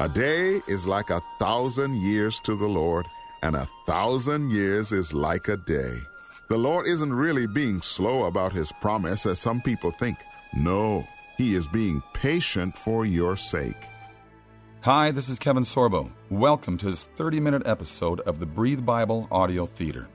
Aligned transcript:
A 0.00 0.08
day 0.08 0.62
is 0.66 0.86
like 0.86 1.10
a 1.10 1.20
thousand 1.38 2.00
years 2.00 2.40
to 2.44 2.56
the 2.56 2.66
Lord, 2.66 3.06
and 3.42 3.54
a 3.54 3.68
thousand 3.84 4.50
years 4.50 4.92
is 4.92 5.12
like 5.12 5.48
a 5.48 5.58
day. 5.58 5.92
The 6.48 6.56
Lord 6.56 6.86
isn't 6.86 7.12
really 7.12 7.46
being 7.46 7.82
slow 7.82 8.24
about 8.24 8.54
his 8.54 8.72
promise 8.80 9.26
as 9.26 9.40
some 9.40 9.60
people 9.60 9.90
think. 9.90 10.16
No, 10.54 11.06
he 11.36 11.54
is 11.54 11.68
being 11.68 12.02
patient 12.14 12.78
for 12.78 13.04
your 13.04 13.36
sake. 13.36 13.76
Hi, 14.80 15.10
this 15.10 15.28
is 15.28 15.38
Kevin 15.38 15.64
Sorbo. 15.64 16.10
Welcome 16.30 16.78
to 16.78 16.86
this 16.86 17.04
30 17.16 17.38
minute 17.38 17.66
episode 17.66 18.20
of 18.20 18.40
the 18.40 18.46
Breathe 18.46 18.86
Bible 18.86 19.28
Audio 19.30 19.66
Theater, 19.66 20.08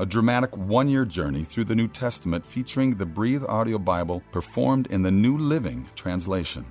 a 0.00 0.04
dramatic 0.04 0.56
one 0.56 0.88
year 0.88 1.04
journey 1.04 1.44
through 1.44 1.66
the 1.66 1.76
New 1.76 1.86
Testament 1.86 2.44
featuring 2.44 2.96
the 2.96 3.06
Breathe 3.06 3.44
Audio 3.44 3.78
Bible 3.78 4.20
performed 4.32 4.88
in 4.88 5.02
the 5.02 5.12
New 5.12 5.38
Living 5.38 5.86
Translation. 5.94 6.66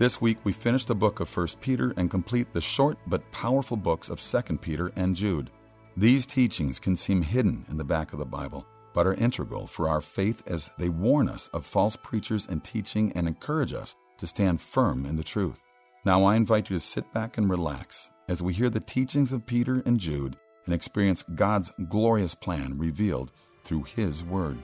This 0.00 0.18
week 0.18 0.38
we 0.44 0.52
finish 0.52 0.86
the 0.86 0.94
book 0.94 1.20
of 1.20 1.36
1 1.36 1.46
Peter 1.60 1.92
and 1.98 2.10
complete 2.10 2.54
the 2.54 2.60
short 2.62 2.96
but 3.06 3.30
powerful 3.32 3.76
books 3.76 4.08
of 4.08 4.18
2 4.18 4.56
Peter 4.56 4.90
and 4.96 5.14
Jude. 5.14 5.50
These 5.94 6.24
teachings 6.24 6.78
can 6.78 6.96
seem 6.96 7.20
hidden 7.20 7.66
in 7.68 7.76
the 7.76 7.84
back 7.84 8.14
of 8.14 8.18
the 8.18 8.24
Bible, 8.24 8.64
but 8.94 9.06
are 9.06 9.12
integral 9.12 9.66
for 9.66 9.90
our 9.90 10.00
faith 10.00 10.42
as 10.46 10.70
they 10.78 10.88
warn 10.88 11.28
us 11.28 11.48
of 11.48 11.66
false 11.66 11.96
preachers 11.96 12.46
and 12.46 12.64
teaching 12.64 13.12
and 13.14 13.28
encourage 13.28 13.74
us 13.74 13.94
to 14.16 14.26
stand 14.26 14.62
firm 14.62 15.04
in 15.04 15.16
the 15.16 15.22
truth. 15.22 15.60
Now 16.06 16.24
I 16.24 16.34
invite 16.34 16.70
you 16.70 16.76
to 16.76 16.80
sit 16.80 17.12
back 17.12 17.36
and 17.36 17.50
relax 17.50 18.08
as 18.26 18.42
we 18.42 18.54
hear 18.54 18.70
the 18.70 18.80
teachings 18.80 19.34
of 19.34 19.44
Peter 19.44 19.82
and 19.84 20.00
Jude 20.00 20.38
and 20.64 20.74
experience 20.74 21.24
God's 21.34 21.70
glorious 21.90 22.34
plan 22.34 22.78
revealed 22.78 23.32
through 23.64 23.82
His 23.82 24.24
Word. 24.24 24.56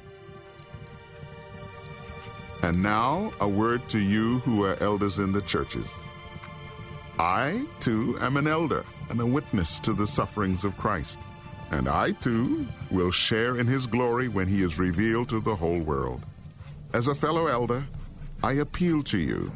And 2.63 2.83
now, 2.83 3.33
a 3.41 3.49
word 3.49 3.89
to 3.91 3.99
you 3.99 4.39
who 4.41 4.65
are 4.65 4.77
elders 4.83 5.19
in 5.19 5.33
the 5.33 5.43
churches. 5.43 5.93
I, 7.19 7.65
too, 7.81 8.19
am 8.21 8.37
an 8.37 8.47
elder 8.47 8.85
and 9.11 9.21
a 9.21 9.27
witness 9.27 9.79
to 9.81 9.93
the 9.93 10.07
sufferings 10.07 10.65
of 10.65 10.77
Christ. 10.77 11.19
And 11.71 11.89
I, 11.89 12.13
too, 12.13 12.67
will 12.91 13.11
share 13.11 13.57
in 13.57 13.67
his 13.67 13.87
glory 13.87 14.29
when 14.29 14.49
he 14.49 14.63
is 14.63 14.79
revealed 14.79 15.29
to 15.31 15.41
the 15.41 15.57
whole 15.57 15.81
world. 15.81 16.25
As 16.93 17.09
a 17.09 17.15
fellow 17.15 17.47
elder, 17.47 17.85
I 18.43 18.55
appeal 18.55 19.03
to 19.05 19.19
you. 19.19 19.53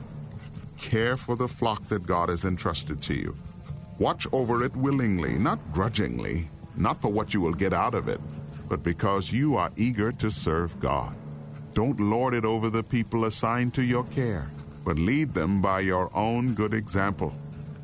Care 0.79 1.17
for 1.17 1.37
the 1.37 1.48
flock 1.48 1.85
that 1.89 2.07
God 2.07 2.29
has 2.29 2.45
entrusted 2.45 3.01
to 3.03 3.14
you. 3.14 3.35
Watch 3.98 4.27
over 4.33 4.64
it 4.64 4.75
willingly, 4.75 5.35
not 5.35 5.59
grudgingly, 5.73 6.48
not 6.77 7.01
for 7.01 7.12
what 7.12 7.35
you 7.35 7.41
will 7.41 7.53
get 7.53 7.73
out 7.73 7.95
of 7.95 8.09
it, 8.09 8.20
but 8.69 8.83
because 8.83 9.31
you 9.31 9.57
are 9.57 9.70
eager 9.77 10.11
to 10.12 10.31
serve 10.31 10.79
God. 10.81 11.14
Don't 11.75 12.01
lord 12.01 12.35
it 12.35 12.45
over 12.45 12.69
the 12.69 12.83
people 12.83 13.25
assigned 13.25 13.75
to 13.75 13.83
your 13.83 14.05
care, 14.05 14.49
but 14.85 14.97
lead 14.97 15.35
them 15.35 15.61
by 15.61 15.81
your 15.81 16.11
own 16.17 16.55
good 16.55 16.75
example. 16.75 17.33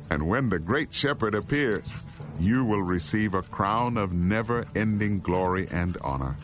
And 0.09 0.27
when 0.27 0.49
the 0.49 0.59
great 0.59 0.93
shepherd 0.93 1.35
appears, 1.35 1.93
you 2.39 2.65
will 2.65 2.81
receive 2.81 3.33
a 3.33 3.41
crown 3.41 3.97
of 3.97 4.13
never 4.13 4.65
ending 4.75 5.19
glory 5.19 5.67
and 5.71 5.97
honor. 6.01 6.35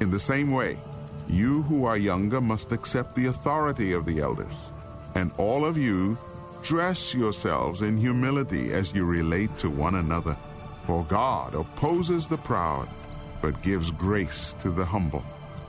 In 0.00 0.10
the 0.10 0.20
same 0.20 0.50
way, 0.50 0.78
you 1.28 1.62
who 1.62 1.84
are 1.84 1.96
younger 1.96 2.40
must 2.40 2.72
accept 2.72 3.14
the 3.14 3.26
authority 3.26 3.92
of 3.92 4.06
the 4.06 4.20
elders. 4.20 4.52
And 5.14 5.32
all 5.38 5.64
of 5.64 5.78
you, 5.78 6.18
dress 6.62 7.14
yourselves 7.14 7.82
in 7.82 7.96
humility 7.96 8.72
as 8.72 8.94
you 8.94 9.04
relate 9.04 9.56
to 9.58 9.70
one 9.70 9.94
another. 9.94 10.36
For 10.86 11.04
God 11.04 11.54
opposes 11.54 12.26
the 12.26 12.36
proud 12.38 12.88
but 13.46 13.62
gives 13.62 13.92
grace 13.92 14.56
to 14.58 14.72
the 14.72 14.84
humble. 14.84 15.24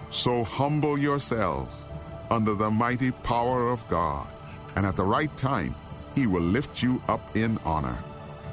So 0.09 0.44
humble 0.44 0.97
yourselves 0.97 1.84
under 2.31 2.56
the 2.56 2.72
mighty 2.72 3.11
power 3.11 3.69
of 3.69 3.88
God, 3.88 4.25
and 4.75 4.84
at 4.84 4.95
the 4.95 5.06
right 5.06 5.30
time, 5.38 5.75
He 6.16 6.25
will 6.25 6.41
lift 6.41 6.81
you 6.81 7.00
up 7.07 7.38
in 7.38 7.59
honor. 7.63 7.96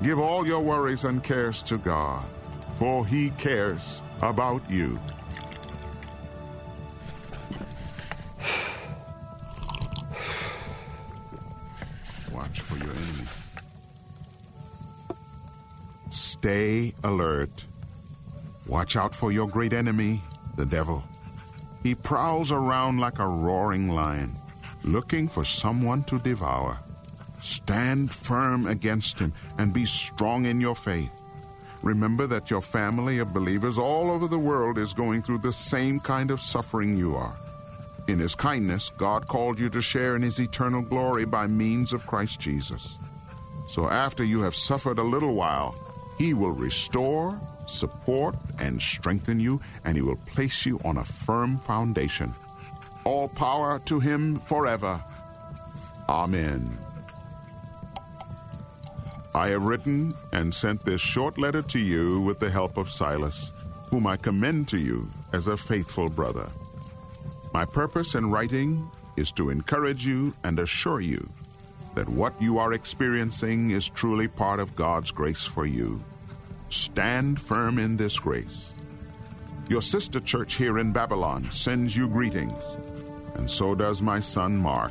Give 0.02 0.18
all 0.18 0.46
your 0.46 0.60
worries 0.60 1.04
and 1.04 1.24
cares 1.24 1.62
to 1.62 1.78
God, 1.78 2.22
for 2.78 3.06
He 3.06 3.30
cares 3.38 4.02
about 4.20 4.60
you. 4.70 5.00
Watch 12.30 12.60
for 12.60 12.76
your 12.76 12.92
enemy. 12.92 13.26
Stay 16.10 16.92
alert. 17.02 17.64
Watch 18.66 18.96
out 18.96 19.14
for 19.14 19.30
your 19.30 19.48
great 19.48 19.72
enemy, 19.72 20.22
the 20.56 20.66
devil. 20.66 21.04
He 21.82 21.94
prowls 21.94 22.50
around 22.50 22.98
like 22.98 23.18
a 23.18 23.26
roaring 23.26 23.88
lion, 23.90 24.34
looking 24.82 25.28
for 25.28 25.44
someone 25.44 26.02
to 26.04 26.18
devour. 26.18 26.78
Stand 27.40 28.10
firm 28.10 28.66
against 28.66 29.18
him 29.18 29.32
and 29.58 29.72
be 29.72 29.84
strong 29.84 30.46
in 30.46 30.60
your 30.60 30.74
faith. 30.74 31.10
Remember 31.82 32.26
that 32.26 32.50
your 32.50 32.62
family 32.62 33.18
of 33.18 33.34
believers 33.34 33.76
all 33.76 34.10
over 34.10 34.26
the 34.26 34.38
world 34.38 34.78
is 34.78 34.94
going 34.94 35.20
through 35.20 35.38
the 35.38 35.52
same 35.52 36.00
kind 36.00 36.30
of 36.30 36.40
suffering 36.40 36.96
you 36.96 37.14
are. 37.14 37.36
In 38.08 38.18
His 38.18 38.34
kindness, 38.34 38.90
God 38.96 39.28
called 39.28 39.58
you 39.58 39.68
to 39.68 39.82
share 39.82 40.16
in 40.16 40.22
His 40.22 40.38
eternal 40.38 40.80
glory 40.80 41.26
by 41.26 41.46
means 41.46 41.92
of 41.92 42.06
Christ 42.06 42.40
Jesus. 42.40 42.96
So 43.68 43.88
after 43.90 44.24
you 44.24 44.40
have 44.40 44.54
suffered 44.54 44.98
a 44.98 45.02
little 45.02 45.34
while, 45.34 45.74
He 46.16 46.32
will 46.32 46.52
restore, 46.52 47.38
support, 47.66 48.36
and 48.58 48.80
strengthen 48.80 49.40
you, 49.40 49.60
and 49.84 49.96
He 49.96 50.02
will 50.02 50.16
place 50.16 50.66
you 50.66 50.80
on 50.84 50.98
a 50.98 51.04
firm 51.04 51.56
foundation. 51.56 52.34
All 53.04 53.28
power 53.28 53.78
to 53.86 54.00
Him 54.00 54.40
forever. 54.40 55.02
Amen. 56.08 56.78
I 59.34 59.48
have 59.48 59.64
written 59.64 60.14
and 60.32 60.54
sent 60.54 60.84
this 60.84 61.00
short 61.00 61.38
letter 61.38 61.62
to 61.62 61.78
you 61.78 62.20
with 62.20 62.38
the 62.38 62.50
help 62.50 62.76
of 62.76 62.90
Silas, 62.90 63.50
whom 63.90 64.06
I 64.06 64.16
commend 64.16 64.68
to 64.68 64.78
you 64.78 65.10
as 65.32 65.48
a 65.48 65.56
faithful 65.56 66.08
brother. 66.08 66.48
My 67.52 67.64
purpose 67.64 68.14
in 68.14 68.30
writing 68.30 68.88
is 69.16 69.32
to 69.32 69.50
encourage 69.50 70.06
you 70.06 70.32
and 70.44 70.58
assure 70.58 71.00
you 71.00 71.28
that 71.94 72.08
what 72.08 72.40
you 72.40 72.58
are 72.58 72.72
experiencing 72.72 73.70
is 73.70 73.88
truly 73.88 74.28
part 74.28 74.60
of 74.60 74.74
God's 74.74 75.10
grace 75.10 75.44
for 75.44 75.66
you. 75.66 76.00
Stand 76.74 77.40
firm 77.40 77.78
in 77.78 77.96
this 77.96 78.18
grace. 78.18 78.72
Your 79.68 79.80
sister 79.80 80.18
church 80.18 80.54
here 80.54 80.80
in 80.80 80.90
Babylon 80.90 81.48
sends 81.52 81.96
you 81.96 82.08
greetings, 82.08 82.64
and 83.36 83.48
so 83.48 83.76
does 83.76 84.02
my 84.02 84.18
son 84.18 84.56
Mark. 84.56 84.90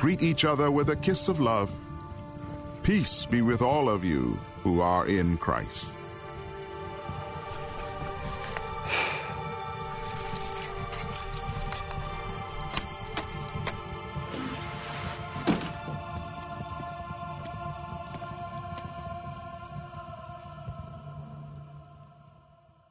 Greet 0.00 0.22
each 0.22 0.46
other 0.46 0.70
with 0.70 0.88
a 0.88 0.96
kiss 0.96 1.28
of 1.28 1.40
love. 1.40 1.70
Peace 2.82 3.26
be 3.26 3.42
with 3.42 3.60
all 3.60 3.90
of 3.90 4.02
you 4.02 4.38
who 4.62 4.80
are 4.80 5.06
in 5.06 5.36
Christ. 5.36 5.91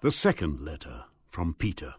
The 0.02 0.10
second 0.10 0.62
letter 0.62 1.04
from 1.28 1.54
Peter. 1.54 1.94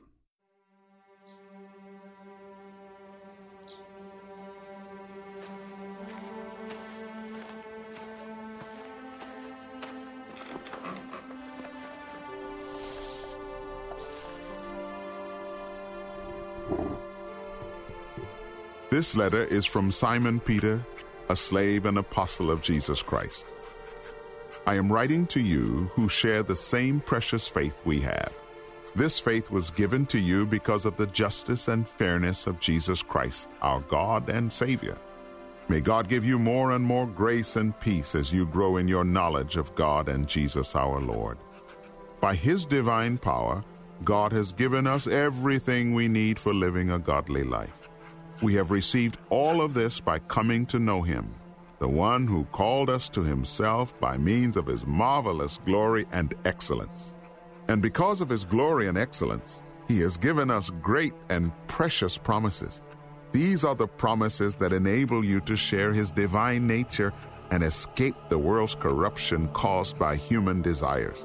This 18.90 19.14
letter 19.14 19.44
is 19.44 19.64
from 19.64 19.92
Simon 19.92 20.40
Peter, 20.40 20.84
a 21.28 21.36
slave 21.36 21.86
and 21.86 21.98
apostle 21.98 22.50
of 22.50 22.62
Jesus 22.62 23.00
Christ. 23.00 23.51
I 24.64 24.76
am 24.76 24.92
writing 24.92 25.26
to 25.28 25.40
you 25.40 25.90
who 25.94 26.08
share 26.08 26.44
the 26.44 26.54
same 26.54 27.00
precious 27.00 27.48
faith 27.48 27.74
we 27.84 28.00
have. 28.00 28.38
This 28.94 29.18
faith 29.18 29.50
was 29.50 29.70
given 29.70 30.06
to 30.06 30.18
you 30.18 30.46
because 30.46 30.84
of 30.84 30.96
the 30.96 31.06
justice 31.06 31.66
and 31.66 31.88
fairness 31.88 32.46
of 32.46 32.60
Jesus 32.60 33.02
Christ, 33.02 33.48
our 33.60 33.80
God 33.80 34.28
and 34.28 34.52
Savior. 34.52 34.96
May 35.68 35.80
God 35.80 36.08
give 36.08 36.24
you 36.24 36.38
more 36.38 36.72
and 36.72 36.84
more 36.84 37.06
grace 37.06 37.56
and 37.56 37.78
peace 37.80 38.14
as 38.14 38.32
you 38.32 38.46
grow 38.46 38.76
in 38.76 38.86
your 38.86 39.04
knowledge 39.04 39.56
of 39.56 39.74
God 39.74 40.08
and 40.08 40.28
Jesus 40.28 40.76
our 40.76 41.00
Lord. 41.00 41.38
By 42.20 42.34
His 42.36 42.64
divine 42.64 43.18
power, 43.18 43.64
God 44.04 44.30
has 44.32 44.52
given 44.52 44.86
us 44.86 45.06
everything 45.08 45.92
we 45.92 46.06
need 46.06 46.38
for 46.38 46.54
living 46.54 46.90
a 46.90 46.98
godly 46.98 47.42
life. 47.42 47.88
We 48.42 48.54
have 48.54 48.70
received 48.70 49.18
all 49.30 49.60
of 49.60 49.74
this 49.74 49.98
by 49.98 50.18
coming 50.20 50.66
to 50.66 50.78
know 50.78 51.02
Him, 51.02 51.34
the 51.82 51.88
one 51.88 52.28
who 52.28 52.44
called 52.52 52.88
us 52.88 53.08
to 53.08 53.24
Himself 53.24 53.98
by 53.98 54.16
means 54.16 54.56
of 54.56 54.66
His 54.66 54.86
marvelous 54.86 55.58
glory 55.66 56.06
and 56.12 56.32
excellence. 56.44 57.16
And 57.66 57.82
because 57.82 58.20
of 58.20 58.28
His 58.28 58.44
glory 58.44 58.86
and 58.86 58.96
excellence, 58.96 59.62
He 59.88 59.98
has 59.98 60.16
given 60.16 60.48
us 60.48 60.70
great 60.70 61.12
and 61.28 61.50
precious 61.66 62.16
promises. 62.16 62.82
These 63.32 63.64
are 63.64 63.74
the 63.74 63.88
promises 63.88 64.54
that 64.56 64.72
enable 64.72 65.24
you 65.24 65.40
to 65.40 65.56
share 65.56 65.92
his 65.92 66.12
divine 66.12 66.68
nature 66.68 67.12
and 67.50 67.64
escape 67.64 68.14
the 68.28 68.38
world's 68.38 68.76
corruption 68.76 69.48
caused 69.48 69.98
by 69.98 70.14
human 70.14 70.62
desires. 70.62 71.18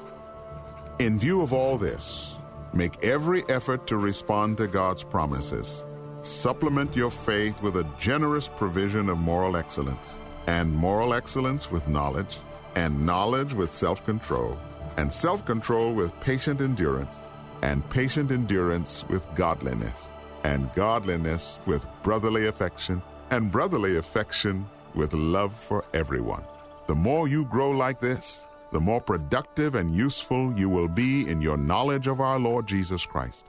In 0.97 1.19
view 1.19 1.41
of 1.41 1.53
all 1.53 1.77
this, 1.77 2.35
make 2.73 3.05
every 3.05 3.43
effort 3.49 3.85
to 3.87 3.97
respond 3.97 4.57
to 4.57 4.67
God's 4.67 5.03
promises. 5.03 5.83
Supplement 6.23 6.95
your 6.95 7.11
faith 7.11 7.61
with 7.61 7.75
a 7.75 7.87
generous 7.99 8.47
provision 8.47 9.07
of 9.07 9.19
moral 9.19 9.55
excellence, 9.55 10.21
and 10.47 10.73
moral 10.73 11.13
excellence 11.13 11.69
with 11.69 11.87
knowledge, 11.87 12.37
and 12.75 13.05
knowledge 13.05 13.53
with 13.53 13.71
self 13.71 14.03
control, 14.05 14.57
and 14.97 15.13
self 15.13 15.45
control 15.45 15.93
with 15.93 16.17
patient 16.21 16.61
endurance, 16.61 17.15
and 17.61 17.87
patient 17.89 18.31
endurance 18.31 19.03
with 19.09 19.23
godliness, 19.35 20.07
and 20.43 20.73
godliness 20.73 21.59
with 21.65 21.85
brotherly 22.01 22.47
affection, 22.47 23.01
and 23.29 23.51
brotherly 23.51 23.97
affection 23.97 24.65
with 24.95 25.13
love 25.13 25.53
for 25.53 25.83
everyone. 25.93 26.43
The 26.87 26.95
more 26.95 27.27
you 27.27 27.45
grow 27.45 27.71
like 27.71 27.99
this, 27.99 28.45
the 28.71 28.79
more 28.79 29.01
productive 29.01 29.75
and 29.75 29.93
useful 29.93 30.57
you 30.57 30.69
will 30.69 30.87
be 30.87 31.29
in 31.29 31.41
your 31.41 31.57
knowledge 31.57 32.07
of 32.07 32.21
our 32.21 32.39
Lord 32.39 32.67
Jesus 32.67 33.05
Christ. 33.05 33.45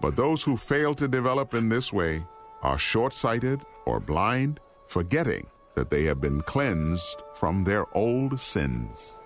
But 0.00 0.16
those 0.16 0.42
who 0.42 0.56
fail 0.56 0.94
to 0.94 1.06
develop 1.06 1.54
in 1.54 1.68
this 1.68 1.92
way 1.92 2.24
are 2.62 2.78
short 2.78 3.14
sighted 3.14 3.60
or 3.84 4.00
blind, 4.00 4.60
forgetting 4.86 5.46
that 5.74 5.90
they 5.90 6.04
have 6.04 6.20
been 6.20 6.42
cleansed 6.42 7.22
from 7.34 7.64
their 7.64 7.86
old 7.96 8.40
sins. 8.40 9.20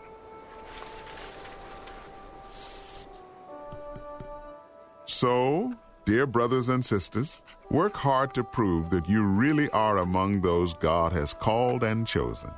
So, 5.06 5.72
dear 6.04 6.26
brothers 6.26 6.68
and 6.68 6.84
sisters, 6.84 7.42
work 7.70 7.96
hard 7.96 8.34
to 8.34 8.44
prove 8.44 8.90
that 8.90 9.08
you 9.08 9.22
really 9.22 9.70
are 9.70 9.98
among 9.98 10.40
those 10.40 10.74
God 10.74 11.12
has 11.12 11.34
called 11.34 11.82
and 11.84 12.06
chosen. 12.06 12.50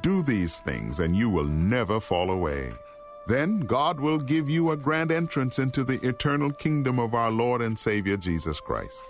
Do 0.00 0.22
these 0.22 0.58
things, 0.60 1.00
and 1.00 1.14
you 1.14 1.30
will 1.30 1.44
never 1.44 2.00
fall 2.00 2.30
away. 2.30 2.72
Then 3.26 3.60
God 3.60 4.00
will 4.00 4.18
give 4.18 4.50
you 4.50 4.70
a 4.70 4.76
grand 4.76 5.12
entrance 5.12 5.58
into 5.58 5.84
the 5.84 6.04
eternal 6.06 6.50
kingdom 6.50 6.98
of 6.98 7.14
our 7.14 7.30
Lord 7.30 7.62
and 7.62 7.78
Savior 7.78 8.16
Jesus 8.16 8.58
Christ. 8.58 9.04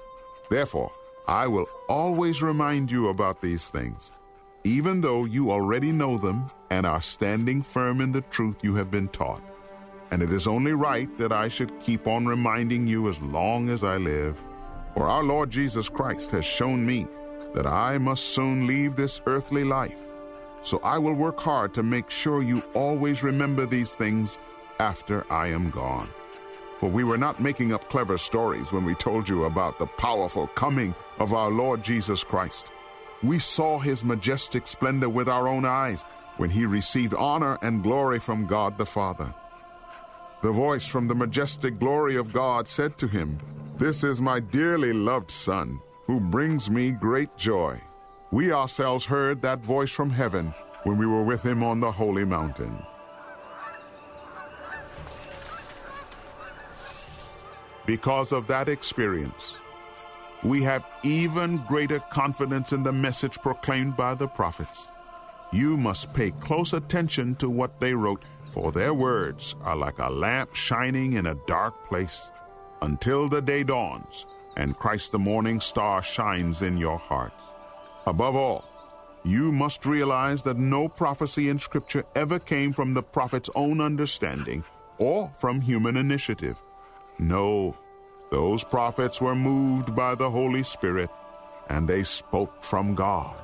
Therefore, 0.50 0.92
I 1.26 1.46
will 1.46 1.66
always 1.88 2.42
remind 2.42 2.90
you 2.90 3.08
about 3.08 3.40
these 3.40 3.68
things, 3.68 4.12
even 4.64 5.00
though 5.00 5.24
you 5.24 5.50
already 5.50 5.92
know 5.92 6.18
them 6.18 6.46
and 6.70 6.86
are 6.86 7.02
standing 7.02 7.62
firm 7.62 8.00
in 8.00 8.12
the 8.12 8.22
truth 8.22 8.62
you 8.62 8.74
have 8.74 8.90
been 8.90 9.08
taught. 9.08 9.42
And 10.10 10.22
it 10.22 10.32
is 10.32 10.46
only 10.46 10.72
right 10.72 11.16
that 11.18 11.32
I 11.32 11.48
should 11.48 11.80
keep 11.80 12.06
on 12.06 12.26
reminding 12.26 12.86
you 12.86 13.08
as 13.08 13.20
long 13.22 13.68
as 13.70 13.82
I 13.84 13.96
live. 13.96 14.42
For 14.94 15.04
our 15.04 15.22
Lord 15.22 15.50
Jesus 15.50 15.88
Christ 15.88 16.30
has 16.32 16.44
shown 16.44 16.84
me 16.84 17.06
that 17.54 17.66
I 17.66 17.98
must 17.98 18.24
soon 18.34 18.66
leave 18.66 18.96
this 18.96 19.20
earthly 19.26 19.64
life 19.64 20.02
so 20.62 20.80
I 20.84 20.98
will 20.98 21.14
work 21.14 21.40
hard 21.40 21.74
to 21.74 21.82
make 21.82 22.08
sure 22.08 22.42
you 22.42 22.62
always 22.72 23.22
remember 23.22 23.66
these 23.66 23.94
things 23.94 24.38
after 24.78 25.26
I 25.30 25.48
am 25.48 25.70
gone. 25.70 26.08
For 26.78 26.88
we 26.88 27.04
were 27.04 27.18
not 27.18 27.40
making 27.40 27.72
up 27.72 27.88
clever 27.88 28.16
stories 28.16 28.72
when 28.72 28.84
we 28.84 28.94
told 28.94 29.28
you 29.28 29.44
about 29.44 29.78
the 29.78 29.86
powerful 29.86 30.46
coming 30.48 30.94
of 31.22 31.32
our 31.32 31.52
Lord 31.52 31.84
Jesus 31.84 32.24
Christ. 32.24 32.66
We 33.22 33.38
saw 33.38 33.78
his 33.78 34.04
majestic 34.04 34.66
splendor 34.66 35.08
with 35.08 35.28
our 35.28 35.46
own 35.46 35.64
eyes 35.64 36.02
when 36.36 36.50
he 36.50 36.66
received 36.66 37.14
honor 37.14 37.58
and 37.62 37.84
glory 37.84 38.18
from 38.18 38.44
God 38.44 38.76
the 38.76 38.84
Father. 38.84 39.32
The 40.42 40.50
voice 40.50 40.84
from 40.84 41.06
the 41.06 41.14
majestic 41.14 41.78
glory 41.78 42.16
of 42.16 42.32
God 42.32 42.66
said 42.66 42.98
to 42.98 43.06
him, 43.06 43.38
This 43.78 44.02
is 44.02 44.20
my 44.20 44.40
dearly 44.40 44.92
loved 44.92 45.30
Son, 45.30 45.80
who 46.06 46.18
brings 46.18 46.68
me 46.68 46.90
great 46.90 47.36
joy. 47.36 47.80
We 48.32 48.50
ourselves 48.50 49.04
heard 49.04 49.42
that 49.42 49.60
voice 49.60 49.92
from 49.92 50.10
heaven 50.10 50.52
when 50.82 50.98
we 50.98 51.06
were 51.06 51.22
with 51.22 51.44
him 51.44 51.62
on 51.62 51.78
the 51.78 51.92
holy 51.92 52.24
mountain. 52.24 52.84
Because 57.86 58.32
of 58.32 58.48
that 58.48 58.68
experience, 58.68 59.58
we 60.42 60.62
have 60.62 60.84
even 61.02 61.58
greater 61.68 62.00
confidence 62.00 62.72
in 62.72 62.82
the 62.82 62.92
message 62.92 63.38
proclaimed 63.38 63.96
by 63.96 64.14
the 64.14 64.26
prophets. 64.26 64.90
You 65.52 65.76
must 65.76 66.12
pay 66.12 66.30
close 66.30 66.72
attention 66.72 67.36
to 67.36 67.48
what 67.48 67.78
they 67.80 67.94
wrote, 67.94 68.24
for 68.50 68.72
their 68.72 68.94
words 68.94 69.54
are 69.62 69.76
like 69.76 69.98
a 69.98 70.10
lamp 70.10 70.54
shining 70.54 71.14
in 71.14 71.26
a 71.26 71.38
dark 71.46 71.88
place 71.88 72.30
until 72.80 73.28
the 73.28 73.40
day 73.40 73.62
dawns 73.62 74.26
and 74.56 74.76
Christ 74.76 75.12
the 75.12 75.18
morning 75.18 75.60
star 75.60 76.02
shines 76.02 76.62
in 76.62 76.76
your 76.76 76.98
hearts. 76.98 77.44
Above 78.06 78.36
all, 78.36 78.64
you 79.24 79.52
must 79.52 79.86
realize 79.86 80.42
that 80.42 80.58
no 80.58 80.88
prophecy 80.88 81.48
in 81.48 81.58
Scripture 81.58 82.04
ever 82.16 82.38
came 82.38 82.72
from 82.72 82.92
the 82.92 83.02
prophet's 83.02 83.48
own 83.54 83.80
understanding 83.80 84.64
or 84.98 85.30
from 85.38 85.60
human 85.60 85.96
initiative. 85.96 86.56
No, 87.18 87.76
those 88.32 88.64
prophets 88.64 89.20
were 89.20 89.34
moved 89.34 89.94
by 89.94 90.14
the 90.14 90.30
Holy 90.30 90.62
Spirit 90.62 91.10
and 91.68 91.86
they 91.86 92.02
spoke 92.02 92.64
from 92.64 92.94
God. 92.94 93.36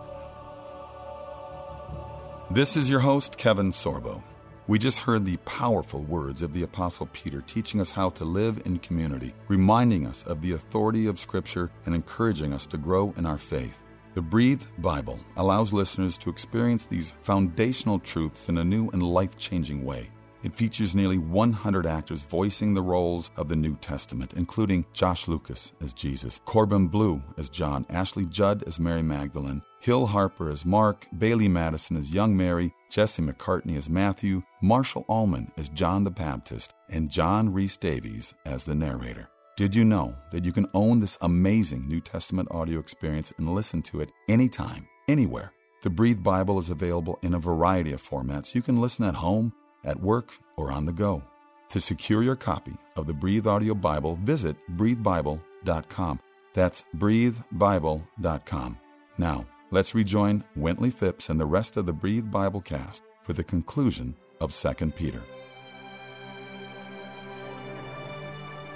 This 2.51 2.75
is 2.75 2.89
your 2.89 3.01
host, 3.01 3.37
Kevin 3.37 3.71
Sorbo. 3.71 4.23
We 4.67 4.79
just 4.79 5.01
heard 5.01 5.27
the 5.27 5.37
powerful 5.45 6.01
words 6.01 6.41
of 6.41 6.55
the 6.55 6.63
Apostle 6.63 7.07
Peter 7.13 7.43
teaching 7.43 7.83
us 7.83 7.91
how 7.91 8.09
to 8.11 8.25
live 8.25 8.63
in 8.65 8.79
community, 8.79 9.35
reminding 9.47 10.07
us 10.07 10.25
of 10.25 10.41
the 10.41 10.53
authority 10.53 11.07
of 11.07 11.21
Scripture 11.21 11.71
and 11.85 11.95
encouraging 11.95 12.55
us 12.55 12.65
to 12.69 12.79
grow 12.79 13.13
in 13.19 13.27
our 13.27 13.39
faith. 13.39 13.79
The 14.15 14.23
Breathe 14.23 14.63
Bible 14.79 15.21
allows 15.37 15.71
listeners 15.71 16.17
to 16.19 16.31
experience 16.31 16.87
these 16.87 17.13
foundational 17.21 17.99
truths 17.99 18.49
in 18.49 18.57
a 18.57 18.65
new 18.65 18.89
and 18.95 19.03
life 19.03 19.37
changing 19.37 19.85
way. 19.85 20.11
It 20.43 20.55
features 20.55 20.95
nearly 20.95 21.19
100 21.19 21.87
actors 21.87 22.23
voicing 22.23 22.75
the 22.75 22.83
roles 22.83 23.31
of 23.37 23.49
the 23.49 23.57
New 23.57 23.77
Testament, 23.77 24.35
including 24.37 24.87
Josh 24.93 25.27
Lucas 25.27 25.73
as 25.81 25.93
Jesus, 25.93 26.41
Corbin 26.45 26.87
Bleu 26.87 27.21
as 27.37 27.49
John, 27.49 27.85
Ashley 27.91 28.25
Judd 28.25 28.63
as 28.67 28.79
Mary 28.79 29.03
Magdalene, 29.03 29.63
Hill 29.81 30.07
Harper 30.07 30.51
as 30.51 30.65
Mark, 30.65 31.07
Bailee 31.17 31.51
Madison 31.51 31.97
as 31.97 32.15
young 32.15 32.37
Mary, 32.37 32.73
Jesse 32.91 33.23
McCartney 33.23 33.77
as 33.77 33.91
Matthew, 33.91 34.43
Marshall 34.63 35.05
Allman 35.09 35.51
as 35.57 35.69
John 35.71 36.05
the 36.05 36.11
Baptist, 36.11 36.73
and 36.89 37.11
John 37.11 37.53
Rhys 37.53 37.77
Davies 37.77 38.33
as 38.47 38.65
the 38.65 38.75
narrator. 38.75 39.29
Did 39.57 39.75
you 39.75 39.85
know 39.85 40.15
that 40.31 40.45
you 40.45 40.53
can 40.53 40.69
own 40.73 41.01
this 41.01 41.19
amazing 41.21 41.89
New 41.89 42.01
Testament 42.01 42.49
audio 42.53 42.79
experience 42.79 43.33
and 43.39 43.55
listen 43.55 43.83
to 43.83 44.01
it 44.01 44.11
anytime, 44.29 44.87
anywhere? 45.09 45.53
The 45.83 45.91
Breathe 45.91 46.23
Bible 46.23 46.59
is 46.59 46.71
available 46.71 47.19
in 47.23 47.35
a 47.35 47.41
variety 47.41 47.93
of 47.93 48.03
formats. 48.03 48.55
You 48.55 48.63
can 48.63 48.81
listen 48.81 49.05
at 49.05 49.17
home, 49.17 49.53
at 49.89 50.01
work, 50.01 50.39
or 50.57 50.71
on 50.71 50.85
the 50.85 50.93
go. 50.93 51.23
To 51.71 51.81
secure 51.81 52.23
your 52.23 52.37
copy 52.37 52.75
of 52.97 53.07
the 53.07 53.13
Breathe 53.13 53.47
Audio 53.47 53.75
Bible, 53.75 54.19
visit 54.23 54.57
breathebible.com. 54.77 56.21
That's 56.55 56.85
breathebible.com. 56.97 58.79
Now, 59.19 59.47
let's 59.71 59.95
rejoin 59.95 60.45
Wintley 60.57 60.93
Phipps 60.93 61.29
and 61.31 61.41
the 61.41 61.47
rest 61.47 61.77
of 61.77 61.87
the 61.87 61.93
Breathe 61.93 62.31
Bible 62.31 62.61
cast 62.61 63.03
for 63.23 63.33
the 63.33 63.45
conclusion 63.45 64.15
of 64.41 64.55
2 64.55 64.91
Peter. 64.93 65.23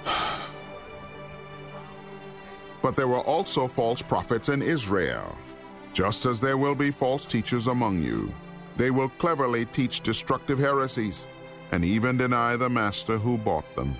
But 2.81 2.97
there 2.97 3.07
were 3.07 3.19
also 3.19 3.67
false 3.67 4.01
prophets 4.01 4.49
in 4.49 4.61
Israel, 4.61 5.37
just 5.93 6.25
as 6.25 6.41
there 6.41 6.57
will 6.57 6.75
be 6.75 6.91
false 6.91 7.23
teachers 7.25 7.67
among 7.67 8.03
you. 8.03 8.33
They 8.77 8.91
will 8.91 9.09
cleverly 9.09 9.65
teach 9.65 10.01
destructive 10.01 10.59
heresies 10.59 11.27
and 11.71 11.83
even 11.83 12.17
deny 12.17 12.55
the 12.55 12.69
master 12.69 13.17
who 13.17 13.37
bought 13.37 13.75
them. 13.75 13.95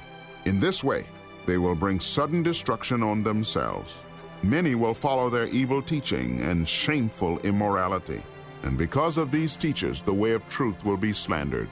In 0.46 0.60
this 0.60 0.84
way, 0.84 1.06
they 1.46 1.58
will 1.58 1.76
bring 1.76 2.00
sudden 2.00 2.44
destruction 2.44 3.04
on 3.04 3.24
themselves. 3.24 3.98
Many 4.42 4.76
will 4.76 4.94
follow 4.94 5.30
their 5.30 5.48
evil 5.48 5.82
teaching 5.82 6.42
and 6.42 6.68
shameful 6.68 7.40
immorality. 7.40 8.22
And 8.64 8.78
because 8.78 9.18
of 9.18 9.32
these 9.32 9.56
teachers, 9.56 10.02
the 10.02 10.14
way 10.14 10.32
of 10.32 10.48
truth 10.50 10.84
will 10.84 10.98
be 10.98 11.14
slandered. 11.14 11.70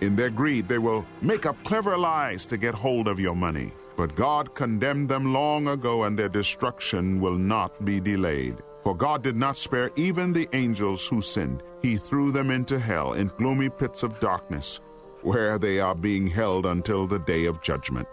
In 0.00 0.14
their 0.14 0.30
greed, 0.30 0.68
they 0.68 0.78
will 0.78 1.04
make 1.22 1.46
up 1.46 1.62
clever 1.64 1.98
lies 1.98 2.46
to 2.46 2.56
get 2.56 2.74
hold 2.74 3.08
of 3.08 3.18
your 3.18 3.34
money. 3.34 3.72
But 3.96 4.14
God 4.14 4.54
condemned 4.54 5.08
them 5.08 5.32
long 5.32 5.68
ago, 5.68 6.04
and 6.04 6.16
their 6.16 6.28
destruction 6.28 7.20
will 7.20 7.36
not 7.36 7.84
be 7.84 8.00
delayed. 8.00 8.56
For 8.88 8.96
God 8.96 9.22
did 9.22 9.36
not 9.36 9.58
spare 9.58 9.90
even 9.96 10.32
the 10.32 10.48
angels 10.54 11.06
who 11.06 11.20
sinned. 11.20 11.62
He 11.82 11.98
threw 11.98 12.32
them 12.32 12.50
into 12.50 12.78
hell, 12.78 13.12
in 13.12 13.30
gloomy 13.36 13.68
pits 13.68 14.02
of 14.02 14.18
darkness, 14.18 14.80
where 15.20 15.58
they 15.58 15.78
are 15.78 15.94
being 15.94 16.26
held 16.26 16.64
until 16.64 17.06
the 17.06 17.18
day 17.18 17.44
of 17.44 17.60
judgment. 17.60 18.08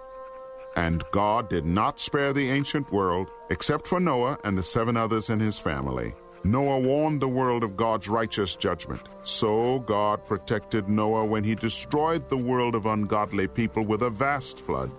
And 0.75 1.01
God 1.13 1.49
did 1.49 1.65
not 1.65 2.01
spare 2.01 2.33
the 2.33 2.49
ancient 2.49 2.91
world, 2.91 3.29
except 3.49 3.87
for 3.87 4.01
Noah 4.01 4.37
and 4.43 4.57
the 4.57 4.63
seven 4.63 4.97
others 4.97 5.29
in 5.29 5.39
his 5.39 5.57
family. 5.57 6.13
Noah 6.43 6.81
warned 6.81 7.21
the 7.21 7.29
world 7.29 7.63
of 7.63 7.77
God's 7.77 8.09
righteous 8.09 8.57
judgment. 8.57 9.03
So 9.23 9.79
God 9.79 10.25
protected 10.25 10.89
Noah 10.89 11.23
when 11.23 11.45
he 11.45 11.55
destroyed 11.55 12.27
the 12.27 12.35
world 12.51 12.75
of 12.75 12.85
ungodly 12.85 13.47
people 13.47 13.85
with 13.85 14.01
a 14.01 14.09
vast 14.09 14.59
flood. 14.59 14.91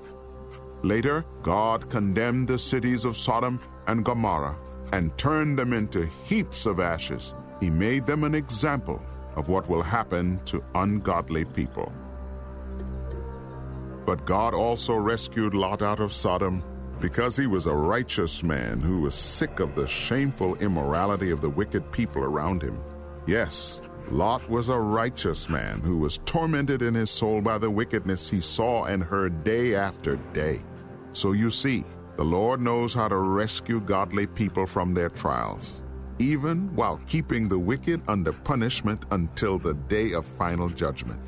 Later, 0.82 1.26
God 1.42 1.90
condemned 1.90 2.48
the 2.48 2.58
cities 2.58 3.04
of 3.04 3.14
Sodom 3.14 3.60
and 3.88 4.06
Gomorrah 4.06 4.56
and 4.92 5.16
turned 5.18 5.58
them 5.58 5.72
into 5.72 6.06
heaps 6.24 6.66
of 6.66 6.80
ashes. 6.80 7.34
He 7.60 7.70
made 7.70 8.06
them 8.06 8.24
an 8.24 8.34
example 8.34 9.02
of 9.34 9.48
what 9.48 9.68
will 9.68 9.82
happen 9.82 10.40
to 10.46 10.64
ungodly 10.74 11.44
people. 11.44 11.92
But 14.04 14.24
God 14.24 14.54
also 14.54 14.94
rescued 14.94 15.54
Lot 15.54 15.82
out 15.82 16.00
of 16.00 16.12
Sodom 16.12 16.62
because 17.00 17.36
he 17.36 17.46
was 17.46 17.66
a 17.66 17.74
righteous 17.74 18.42
man 18.42 18.80
who 18.80 19.00
was 19.00 19.14
sick 19.14 19.60
of 19.60 19.74
the 19.74 19.86
shameful 19.86 20.54
immorality 20.56 21.30
of 21.30 21.40
the 21.40 21.50
wicked 21.50 21.90
people 21.92 22.22
around 22.22 22.62
him. 22.62 22.82
Yes, 23.26 23.80
Lot 24.08 24.48
was 24.48 24.68
a 24.68 24.78
righteous 24.78 25.48
man 25.48 25.80
who 25.80 25.98
was 25.98 26.20
tormented 26.24 26.80
in 26.80 26.94
his 26.94 27.10
soul 27.10 27.40
by 27.40 27.58
the 27.58 27.70
wickedness 27.70 28.30
he 28.30 28.40
saw 28.40 28.84
and 28.84 29.02
heard 29.02 29.42
day 29.42 29.74
after 29.74 30.16
day. 30.32 30.60
So 31.12 31.32
you 31.32 31.50
see, 31.50 31.84
the 32.16 32.24
Lord 32.24 32.62
knows 32.62 32.94
how 32.94 33.08
to 33.08 33.16
rescue 33.16 33.80
godly 33.80 34.26
people 34.26 34.66
from 34.66 34.94
their 34.94 35.10
trials, 35.10 35.82
even 36.18 36.74
while 36.74 36.98
keeping 37.06 37.46
the 37.46 37.58
wicked 37.58 38.00
under 38.08 38.32
punishment 38.32 39.04
until 39.10 39.58
the 39.58 39.74
day 39.74 40.12
of 40.12 40.24
final 40.24 40.70
judgment. 40.70 41.20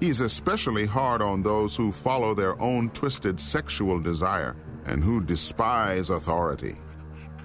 He's 0.00 0.20
especially 0.20 0.84
hard 0.84 1.22
on 1.22 1.42
those 1.42 1.76
who 1.76 1.92
follow 1.92 2.34
their 2.34 2.60
own 2.60 2.90
twisted 2.90 3.38
sexual 3.38 4.00
desire 4.00 4.56
and 4.84 5.04
who 5.04 5.20
despise 5.20 6.10
authority. 6.10 6.74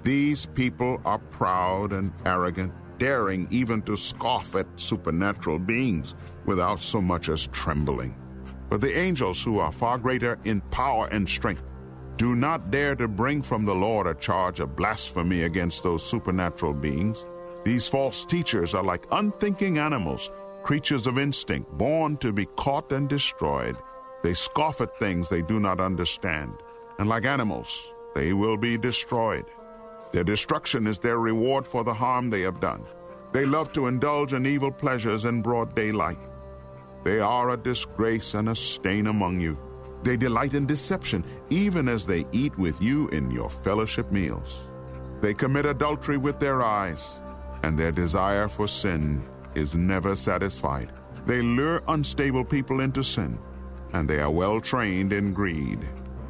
These 0.03 0.47
people 0.47 0.99
are 1.05 1.19
proud 1.19 1.93
and 1.93 2.11
arrogant, 2.25 2.73
daring 2.97 3.47
even 3.51 3.83
to 3.83 3.95
scoff 3.95 4.55
at 4.55 4.65
supernatural 4.75 5.59
beings 5.59 6.15
without 6.45 6.81
so 6.81 6.99
much 6.99 7.29
as 7.29 7.45
trembling. 7.47 8.15
But 8.69 8.81
the 8.81 8.97
angels, 8.97 9.43
who 9.43 9.59
are 9.59 9.71
far 9.71 9.99
greater 9.99 10.39
in 10.43 10.61
power 10.71 11.07
and 11.11 11.29
strength, 11.29 11.63
do 12.17 12.35
not 12.35 12.71
dare 12.71 12.95
to 12.95 13.07
bring 13.07 13.43
from 13.43 13.63
the 13.63 13.75
Lord 13.75 14.07
a 14.07 14.15
charge 14.15 14.59
of 14.59 14.75
blasphemy 14.75 15.43
against 15.43 15.83
those 15.83 16.03
supernatural 16.03 16.73
beings. 16.73 17.25
These 17.63 17.85
false 17.85 18.25
teachers 18.25 18.73
are 18.73 18.83
like 18.83 19.05
unthinking 19.11 19.77
animals, 19.77 20.31
creatures 20.63 21.05
of 21.05 21.19
instinct, 21.19 21.71
born 21.77 22.17
to 22.17 22.33
be 22.33 22.47
caught 22.57 22.91
and 22.91 23.07
destroyed. 23.07 23.77
They 24.23 24.33
scoff 24.33 24.81
at 24.81 24.97
things 24.99 25.29
they 25.29 25.43
do 25.43 25.59
not 25.59 25.79
understand, 25.79 26.53
and 26.97 27.07
like 27.07 27.25
animals, 27.25 27.93
they 28.15 28.33
will 28.33 28.57
be 28.57 28.79
destroyed. 28.79 29.45
Their 30.11 30.23
destruction 30.23 30.87
is 30.87 30.97
their 30.97 31.19
reward 31.19 31.67
for 31.67 31.83
the 31.83 31.93
harm 31.93 32.31
they 32.31 32.41
have 32.41 32.59
done. 32.59 32.83
They 33.31 33.45
love 33.45 33.71
to 33.73 33.87
indulge 33.87 34.33
in 34.33 34.47
evil 34.47 34.71
pleasures 34.71 35.25
in 35.25 35.43
broad 35.43 35.75
daylight. 35.75 36.17
They 37.03 37.19
are 37.19 37.51
a 37.51 37.57
disgrace 37.57 38.33
and 38.33 38.49
a 38.49 38.55
stain 38.55 39.05
among 39.05 39.39
you. 39.39 39.57
They 40.03 40.17
delight 40.17 40.53
in 40.53 40.65
deception, 40.65 41.23
even 41.49 41.87
as 41.87 42.05
they 42.05 42.25
eat 42.31 42.57
with 42.57 42.81
you 42.81 43.07
in 43.09 43.31
your 43.31 43.49
fellowship 43.49 44.11
meals. 44.11 44.59
They 45.21 45.33
commit 45.33 45.65
adultery 45.65 46.17
with 46.17 46.39
their 46.39 46.61
eyes, 46.61 47.19
and 47.63 47.77
their 47.77 47.91
desire 47.91 48.47
for 48.47 48.67
sin 48.67 49.27
is 49.55 49.73
never 49.73 50.15
satisfied. 50.15 50.91
They 51.25 51.41
lure 51.41 51.83
unstable 51.87 52.45
people 52.45 52.81
into 52.81 53.03
sin, 53.03 53.39
and 53.93 54.07
they 54.07 54.19
are 54.19 54.31
well 54.31 54.61
trained 54.61 55.11
in 55.11 55.33
greed. 55.33 55.79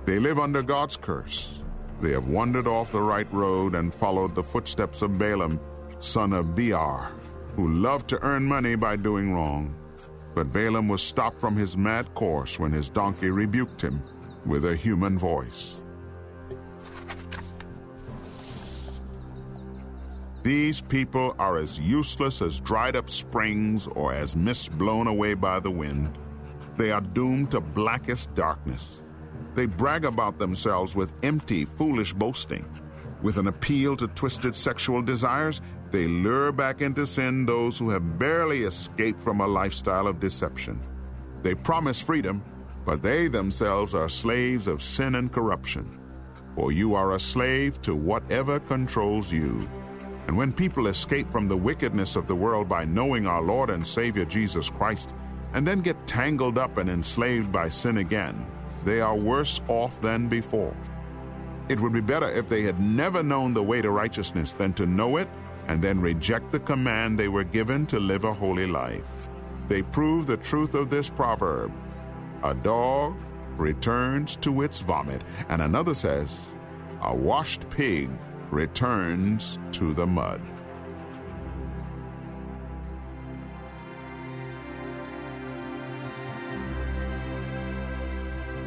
They 0.05 0.19
live 0.19 0.39
under 0.39 0.63
God's 0.63 0.95
curse. 0.95 1.59
They 2.01 2.11
have 2.11 2.27
wandered 2.27 2.67
off 2.67 2.91
the 2.91 3.01
right 3.01 3.31
road 3.33 3.75
and 3.75 3.93
followed 3.93 4.33
the 4.35 4.43
footsteps 4.43 5.01
of 5.01 5.17
Balaam, 5.17 5.59
son 5.99 6.31
of 6.31 6.55
Beor, 6.55 7.11
who 7.55 7.73
loved 7.73 8.07
to 8.09 8.23
earn 8.23 8.43
money 8.43 8.75
by 8.75 8.95
doing 8.95 9.33
wrong. 9.33 9.75
But 10.37 10.53
Balaam 10.53 10.87
was 10.87 11.01
stopped 11.01 11.39
from 11.39 11.55
his 11.55 11.75
mad 11.75 12.13
course 12.13 12.59
when 12.59 12.71
his 12.71 12.89
donkey 12.89 13.31
rebuked 13.31 13.81
him 13.81 14.03
with 14.45 14.65
a 14.65 14.75
human 14.75 15.17
voice. 15.17 15.77
These 20.43 20.79
people 20.79 21.35
are 21.39 21.57
as 21.57 21.79
useless 21.79 22.43
as 22.43 22.59
dried 22.59 22.95
up 22.95 23.09
springs 23.09 23.87
or 23.87 24.13
as 24.13 24.35
mist 24.35 24.77
blown 24.77 25.07
away 25.07 25.33
by 25.33 25.59
the 25.59 25.71
wind. 25.71 26.15
They 26.77 26.91
are 26.91 27.01
doomed 27.01 27.49
to 27.49 27.59
blackest 27.59 28.35
darkness. 28.35 29.01
They 29.55 29.65
brag 29.65 30.05
about 30.05 30.37
themselves 30.37 30.95
with 30.95 31.15
empty, 31.23 31.65
foolish 31.65 32.13
boasting. 32.13 32.63
With 33.23 33.39
an 33.39 33.47
appeal 33.47 33.97
to 33.97 34.07
twisted 34.09 34.55
sexual 34.55 35.01
desires, 35.01 35.61
they 35.91 36.07
lure 36.07 36.51
back 36.51 36.81
into 36.81 37.07
sin 37.07 37.45
those 37.45 37.77
who 37.77 37.89
have 37.89 38.19
barely 38.19 38.63
escaped 38.63 39.21
from 39.21 39.41
a 39.41 39.47
lifestyle 39.47 40.07
of 40.07 40.19
deception. 40.19 40.79
They 41.41 41.55
promise 41.55 41.99
freedom, 41.99 42.43
but 42.85 43.01
they 43.01 43.27
themselves 43.27 43.93
are 43.93 44.09
slaves 44.09 44.67
of 44.67 44.81
sin 44.81 45.15
and 45.15 45.31
corruption. 45.31 45.99
For 46.55 46.71
you 46.71 46.95
are 46.95 47.13
a 47.13 47.19
slave 47.19 47.81
to 47.83 47.95
whatever 47.95 48.59
controls 48.59 49.31
you. 49.31 49.69
And 50.27 50.35
when 50.35 50.51
people 50.51 50.87
escape 50.87 51.31
from 51.31 51.47
the 51.47 51.55
wickedness 51.55 52.15
of 52.15 52.27
the 52.27 52.35
world 52.35 52.67
by 52.67 52.85
knowing 52.85 53.27
our 53.27 53.41
Lord 53.41 53.69
and 53.69 53.85
Savior 53.85 54.25
Jesus 54.25 54.69
Christ, 54.69 55.13
and 55.53 55.65
then 55.65 55.81
get 55.81 56.07
tangled 56.07 56.57
up 56.57 56.77
and 56.77 56.89
enslaved 56.89 57.51
by 57.51 57.69
sin 57.69 57.97
again, 57.97 58.45
they 58.83 59.01
are 59.01 59.15
worse 59.15 59.61
off 59.67 59.99
than 60.01 60.27
before. 60.27 60.75
It 61.69 61.79
would 61.79 61.93
be 61.93 62.01
better 62.01 62.29
if 62.29 62.47
they 62.49 62.61
had 62.61 62.79
never 62.79 63.21
known 63.21 63.53
the 63.53 63.63
way 63.63 63.81
to 63.81 63.91
righteousness 63.91 64.53
than 64.53 64.73
to 64.73 64.85
know 64.85 65.17
it 65.17 65.27
and 65.67 65.81
then 65.81 65.99
reject 65.99 66.51
the 66.51 66.59
command 66.59 67.19
they 67.19 67.27
were 67.27 67.43
given 67.43 67.85
to 67.87 67.99
live 67.99 68.23
a 68.23 68.33
holy 68.33 68.65
life. 68.67 69.29
They 69.67 69.81
prove 69.81 70.25
the 70.25 70.37
truth 70.37 70.73
of 70.73 70.89
this 70.89 71.09
proverb 71.09 71.71
A 72.43 72.53
dog 72.53 73.15
returns 73.57 74.35
to 74.37 74.61
its 74.61 74.79
vomit, 74.79 75.23
and 75.49 75.61
another 75.61 75.93
says, 75.93 76.41
A 77.01 77.15
washed 77.15 77.69
pig 77.69 78.09
returns 78.51 79.59
to 79.73 79.93
the 79.93 80.07
mud. 80.07 80.41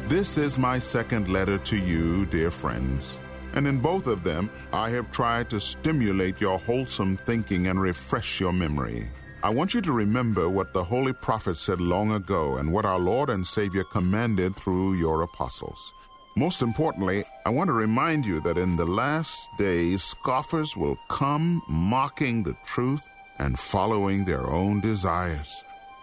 This 0.07 0.37
is 0.37 0.59
my 0.59 0.77
second 0.77 1.29
letter 1.29 1.57
to 1.59 1.77
you, 1.77 2.25
dear 2.25 2.51
friends. 2.51 3.17
And 3.53 3.67
in 3.67 3.79
both 3.79 4.07
of 4.07 4.23
them, 4.23 4.49
I 4.71 4.89
have 4.91 5.11
tried 5.11 5.49
to 5.49 5.59
stimulate 5.59 6.39
your 6.39 6.57
wholesome 6.59 7.17
thinking 7.17 7.67
and 7.67 7.81
refresh 7.81 8.39
your 8.39 8.53
memory. 8.53 9.09
I 9.43 9.49
want 9.49 9.73
you 9.73 9.81
to 9.81 9.91
remember 9.91 10.49
what 10.49 10.71
the 10.71 10.83
Holy 10.83 11.13
Prophet 11.13 11.57
said 11.57 11.81
long 11.81 12.11
ago 12.11 12.57
and 12.57 12.71
what 12.71 12.85
our 12.85 12.99
Lord 12.99 13.29
and 13.29 13.45
Savior 13.45 13.83
commanded 13.83 14.55
through 14.55 14.93
your 14.93 15.23
apostles. 15.23 15.93
Most 16.35 16.61
importantly, 16.61 17.25
I 17.45 17.49
want 17.49 17.67
to 17.67 17.73
remind 17.73 18.25
you 18.25 18.39
that 18.41 18.57
in 18.57 18.77
the 18.77 18.85
last 18.85 19.49
days, 19.57 20.03
scoffers 20.03 20.77
will 20.77 20.97
come 21.09 21.61
mocking 21.67 22.43
the 22.43 22.55
truth 22.65 23.05
and 23.39 23.59
following 23.59 24.23
their 24.23 24.45
own 24.47 24.79
desires. 24.79 25.51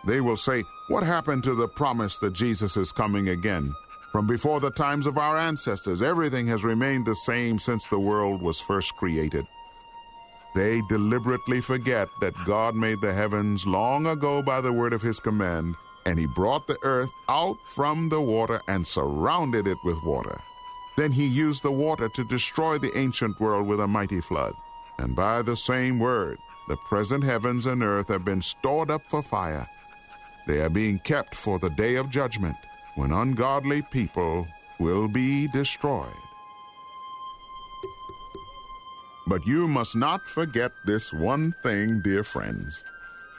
They 0.07 0.21
will 0.21 0.37
say, 0.37 0.65
What 0.89 1.03
happened 1.03 1.45
to 1.45 1.55
the 1.55 1.69
promise 1.69 2.19
that 2.19 2.35
Jesus 2.35 2.77
is 2.77 2.93
coming 2.93 3.29
again? 3.29 3.73
From 4.13 4.27
before 4.27 4.59
the 4.59 4.71
times 4.71 5.07
of 5.07 5.19
our 5.19 5.37
ancestors, 5.37 6.01
everything 6.01 6.47
has 6.47 6.65
remained 6.65 7.05
the 7.05 7.15
same 7.15 7.59
since 7.59 7.87
the 7.87 7.99
world 7.99 8.41
was 8.41 8.59
first 8.59 8.97
created. 8.97 9.47
They 10.55 10.81
deliberately 10.89 11.61
forget 11.61 12.09
that 12.23 12.35
God 12.47 12.75
made 12.75 13.03
the 13.03 13.13
heavens 13.13 13.67
long 13.67 14.07
ago 14.07 14.43
by 14.43 14.63
the 14.63 14.73
word 14.73 14.95
of 14.95 15.03
his 15.03 15.21
command, 15.21 15.75
and 16.07 16.19
he 16.19 16.27
brought 16.27 16.67
the 16.67 16.79
earth 16.83 17.11
out 17.29 17.59
from 17.67 18.09
the 18.09 18.21
water 18.21 18.63
and 18.67 18.87
surrounded 18.87 19.69
it 19.69 19.79
with 19.85 20.03
water. 20.03 20.41
Then 20.97 21.13
he 21.13 21.27
used 21.27 21.63
the 21.63 21.71
water 21.71 22.09
to 22.09 22.25
destroy 22.25 22.79
the 22.79 22.97
ancient 22.97 23.39
world 23.39 23.67
with 23.67 23.81
a 23.81 23.87
mighty 23.87 24.23
flood. 24.23 24.55
And 24.99 25.15
by 25.15 25.43
the 25.43 25.57
same 25.57 25.99
word, 25.99 26.39
the 26.67 26.79
present 26.89 27.23
heavens 27.23 27.67
and 27.67 27.83
earth 27.83 28.09
have 28.09 28.25
been 28.25 28.43
stored 28.43 28.91
up 28.91 29.07
for 29.07 29.23
fire. 29.23 29.69
They 30.47 30.61
are 30.61 30.71
being 30.71 30.99
kept 30.99 31.35
for 31.35 31.59
the 31.59 31.71
day 31.71 31.97
of 31.97 32.09
judgment 32.09 32.57
when 32.99 33.13
ungodly 33.13 33.81
people 33.81 34.45
will 34.81 35.07
be 35.07 35.47
destroyed. 35.47 36.23
But 39.29 39.47
you 39.47 39.69
must 39.69 39.95
not 39.95 40.29
forget 40.29 40.73
this 40.85 41.13
one 41.13 41.55
thing, 41.63 42.01
dear 42.03 42.25
friends. 42.25 42.83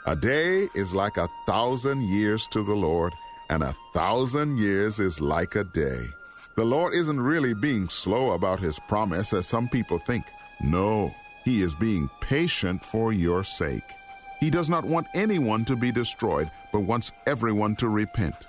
A 0.05 0.15
day 0.15 0.69
is 0.75 0.93
like 0.93 1.17
a 1.17 1.27
thousand 1.45 2.03
years 2.03 2.47
to 2.51 2.63
the 2.63 2.73
Lord, 2.73 3.13
and 3.49 3.61
a 3.61 3.75
thousand 3.93 4.59
years 4.59 4.97
is 4.97 5.19
like 5.19 5.55
a 5.57 5.65
day. 5.65 6.07
The 6.55 6.63
Lord 6.63 6.93
isn't 6.93 7.19
really 7.19 7.53
being 7.53 7.89
slow 7.89 8.31
about 8.31 8.61
his 8.61 8.79
promise, 8.87 9.33
as 9.33 9.45
some 9.45 9.67
people 9.67 9.99
think. 9.99 10.23
No, 10.61 11.13
he 11.43 11.63
is 11.63 11.75
being 11.75 12.09
patient 12.21 12.85
for 12.85 13.11
your 13.11 13.43
sake. 13.43 13.91
He 14.39 14.49
does 14.49 14.69
not 14.69 14.85
want 14.85 15.07
anyone 15.13 15.65
to 15.65 15.75
be 15.75 15.91
destroyed, 15.91 16.49
but 16.71 16.87
wants 16.91 17.11
everyone 17.27 17.75
to 17.75 17.89
repent. 17.89 18.47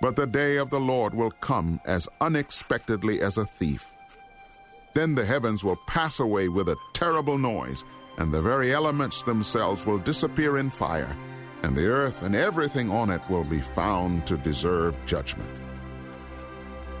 But 0.00 0.16
the 0.16 0.26
day 0.26 0.56
of 0.56 0.70
the 0.70 0.80
Lord 0.80 1.12
will 1.14 1.32
come 1.32 1.80
as 1.84 2.08
unexpectedly 2.20 3.20
as 3.20 3.38
a 3.38 3.46
thief. 3.46 3.92
Then 4.94 5.14
the 5.14 5.24
heavens 5.24 5.64
will 5.64 5.78
pass 5.86 6.20
away 6.20 6.48
with 6.48 6.68
a 6.68 6.76
terrible 6.92 7.38
noise, 7.38 7.84
and 8.18 8.32
the 8.32 8.42
very 8.42 8.72
elements 8.72 9.22
themselves 9.22 9.86
will 9.86 9.98
disappear 9.98 10.58
in 10.58 10.70
fire, 10.70 11.16
and 11.62 11.76
the 11.76 11.86
earth 11.86 12.22
and 12.22 12.34
everything 12.34 12.90
on 12.90 13.10
it 13.10 13.22
will 13.28 13.44
be 13.44 13.60
found 13.60 14.26
to 14.26 14.36
deserve 14.36 14.94
judgment. 15.06 15.50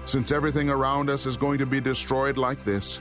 Since 0.04 0.32
everything 0.32 0.70
around 0.70 1.10
us 1.10 1.26
is 1.26 1.36
going 1.36 1.58
to 1.58 1.66
be 1.66 1.80
destroyed 1.80 2.36
like 2.36 2.64
this, 2.64 3.00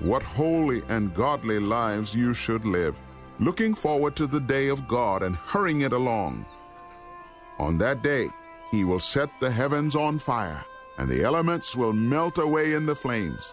what 0.00 0.22
holy 0.22 0.82
and 0.88 1.14
godly 1.14 1.58
lives 1.58 2.14
you 2.14 2.32
should 2.32 2.64
live, 2.64 2.98
looking 3.38 3.74
forward 3.74 4.16
to 4.16 4.26
the 4.26 4.40
day 4.40 4.68
of 4.68 4.88
God 4.88 5.22
and 5.22 5.36
hurrying 5.36 5.82
it 5.82 5.92
along. 5.92 6.46
On 7.58 7.76
that 7.78 8.02
day, 8.02 8.28
He 8.70 8.84
will 8.84 9.00
set 9.00 9.30
the 9.40 9.50
heavens 9.50 9.96
on 9.96 10.18
fire, 10.18 10.64
and 10.98 11.08
the 11.08 11.22
elements 11.22 11.76
will 11.76 11.92
melt 11.92 12.38
away 12.38 12.74
in 12.74 12.86
the 12.86 12.94
flames. 12.94 13.52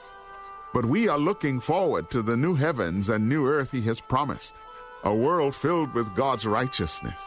But 0.73 0.85
we 0.85 1.07
are 1.07 1.17
looking 1.17 1.59
forward 1.59 2.09
to 2.11 2.21
the 2.21 2.37
new 2.37 2.53
heavens 2.53 3.09
and 3.09 3.27
new 3.27 3.47
earth 3.47 3.71
He 3.71 3.81
has 3.83 3.99
promised, 3.99 4.55
a 5.03 5.13
world 5.13 5.55
filled 5.55 5.93
with 5.93 6.15
God's 6.15 6.45
righteousness. 6.45 7.19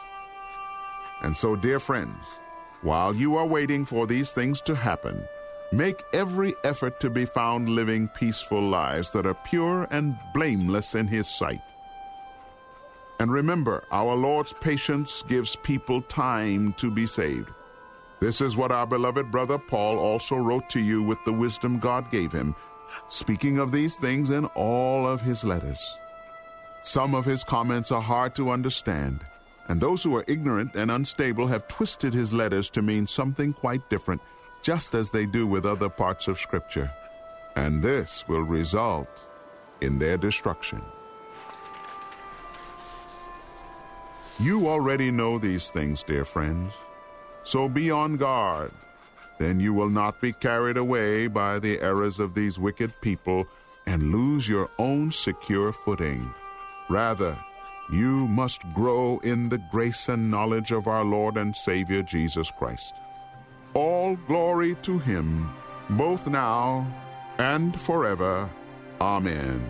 And 1.22 1.36
so, 1.36 1.56
dear 1.56 1.80
friends, 1.80 2.38
while 2.82 3.14
you 3.14 3.36
are 3.36 3.46
waiting 3.46 3.84
for 3.84 4.06
these 4.06 4.32
things 4.32 4.60
to 4.62 4.74
happen, 4.74 5.22
make 5.72 6.02
every 6.12 6.54
effort 6.64 7.00
to 7.00 7.10
be 7.10 7.24
found 7.24 7.68
living 7.68 8.08
peaceful 8.08 8.60
lives 8.60 9.12
that 9.12 9.26
are 9.26 9.38
pure 9.46 9.86
and 9.90 10.16
blameless 10.32 10.94
in 10.94 11.06
His 11.06 11.28
sight. 11.28 11.60
And 13.18 13.30
remember, 13.30 13.84
our 13.90 14.14
Lord's 14.14 14.54
patience 14.60 15.22
gives 15.28 15.56
people 15.56 16.00
time 16.02 16.72
to 16.74 16.90
be 16.90 17.06
saved. 17.06 17.50
This 18.20 18.42
is 18.42 18.54
what 18.54 18.70
our 18.70 18.86
beloved 18.86 19.30
brother 19.30 19.56
Paul 19.56 19.98
also 19.98 20.36
wrote 20.36 20.68
to 20.70 20.80
you 20.80 21.02
with 21.02 21.18
the 21.24 21.32
wisdom 21.32 21.78
God 21.78 22.10
gave 22.10 22.30
him, 22.30 22.54
speaking 23.08 23.58
of 23.58 23.72
these 23.72 23.94
things 23.94 24.28
in 24.28 24.44
all 24.54 25.06
of 25.06 25.22
his 25.22 25.42
letters. 25.42 25.96
Some 26.82 27.14
of 27.14 27.24
his 27.24 27.44
comments 27.44 27.90
are 27.90 28.02
hard 28.02 28.34
to 28.34 28.50
understand, 28.50 29.20
and 29.68 29.80
those 29.80 30.02
who 30.02 30.14
are 30.16 30.24
ignorant 30.28 30.74
and 30.74 30.90
unstable 30.90 31.46
have 31.46 31.66
twisted 31.66 32.12
his 32.12 32.30
letters 32.30 32.68
to 32.70 32.82
mean 32.82 33.06
something 33.06 33.54
quite 33.54 33.88
different, 33.88 34.20
just 34.60 34.94
as 34.94 35.10
they 35.10 35.24
do 35.24 35.46
with 35.46 35.64
other 35.64 35.88
parts 35.88 36.28
of 36.28 36.38
Scripture. 36.38 36.90
And 37.56 37.82
this 37.82 38.26
will 38.28 38.42
result 38.42 39.26
in 39.80 39.98
their 39.98 40.18
destruction. 40.18 40.82
You 44.38 44.68
already 44.68 45.10
know 45.10 45.38
these 45.38 45.70
things, 45.70 46.02
dear 46.02 46.26
friends. 46.26 46.72
So 47.44 47.68
be 47.68 47.90
on 47.90 48.16
guard. 48.16 48.72
Then 49.38 49.58
you 49.58 49.72
will 49.72 49.88
not 49.88 50.20
be 50.20 50.32
carried 50.32 50.76
away 50.76 51.26
by 51.26 51.58
the 51.58 51.80
errors 51.80 52.18
of 52.18 52.34
these 52.34 52.58
wicked 52.58 52.92
people 53.00 53.46
and 53.86 54.12
lose 54.12 54.48
your 54.48 54.68
own 54.78 55.10
secure 55.10 55.72
footing. 55.72 56.32
Rather, 56.88 57.38
you 57.90 58.28
must 58.28 58.60
grow 58.74 59.18
in 59.24 59.48
the 59.48 59.58
grace 59.72 60.08
and 60.08 60.30
knowledge 60.30 60.70
of 60.70 60.86
our 60.86 61.04
Lord 61.04 61.36
and 61.36 61.56
Savior 61.56 62.02
Jesus 62.02 62.50
Christ. 62.58 62.94
All 63.74 64.16
glory 64.28 64.76
to 64.82 64.98
Him, 64.98 65.50
both 65.90 66.28
now 66.28 66.86
and 67.38 67.80
forever. 67.80 68.48
Amen. 69.00 69.64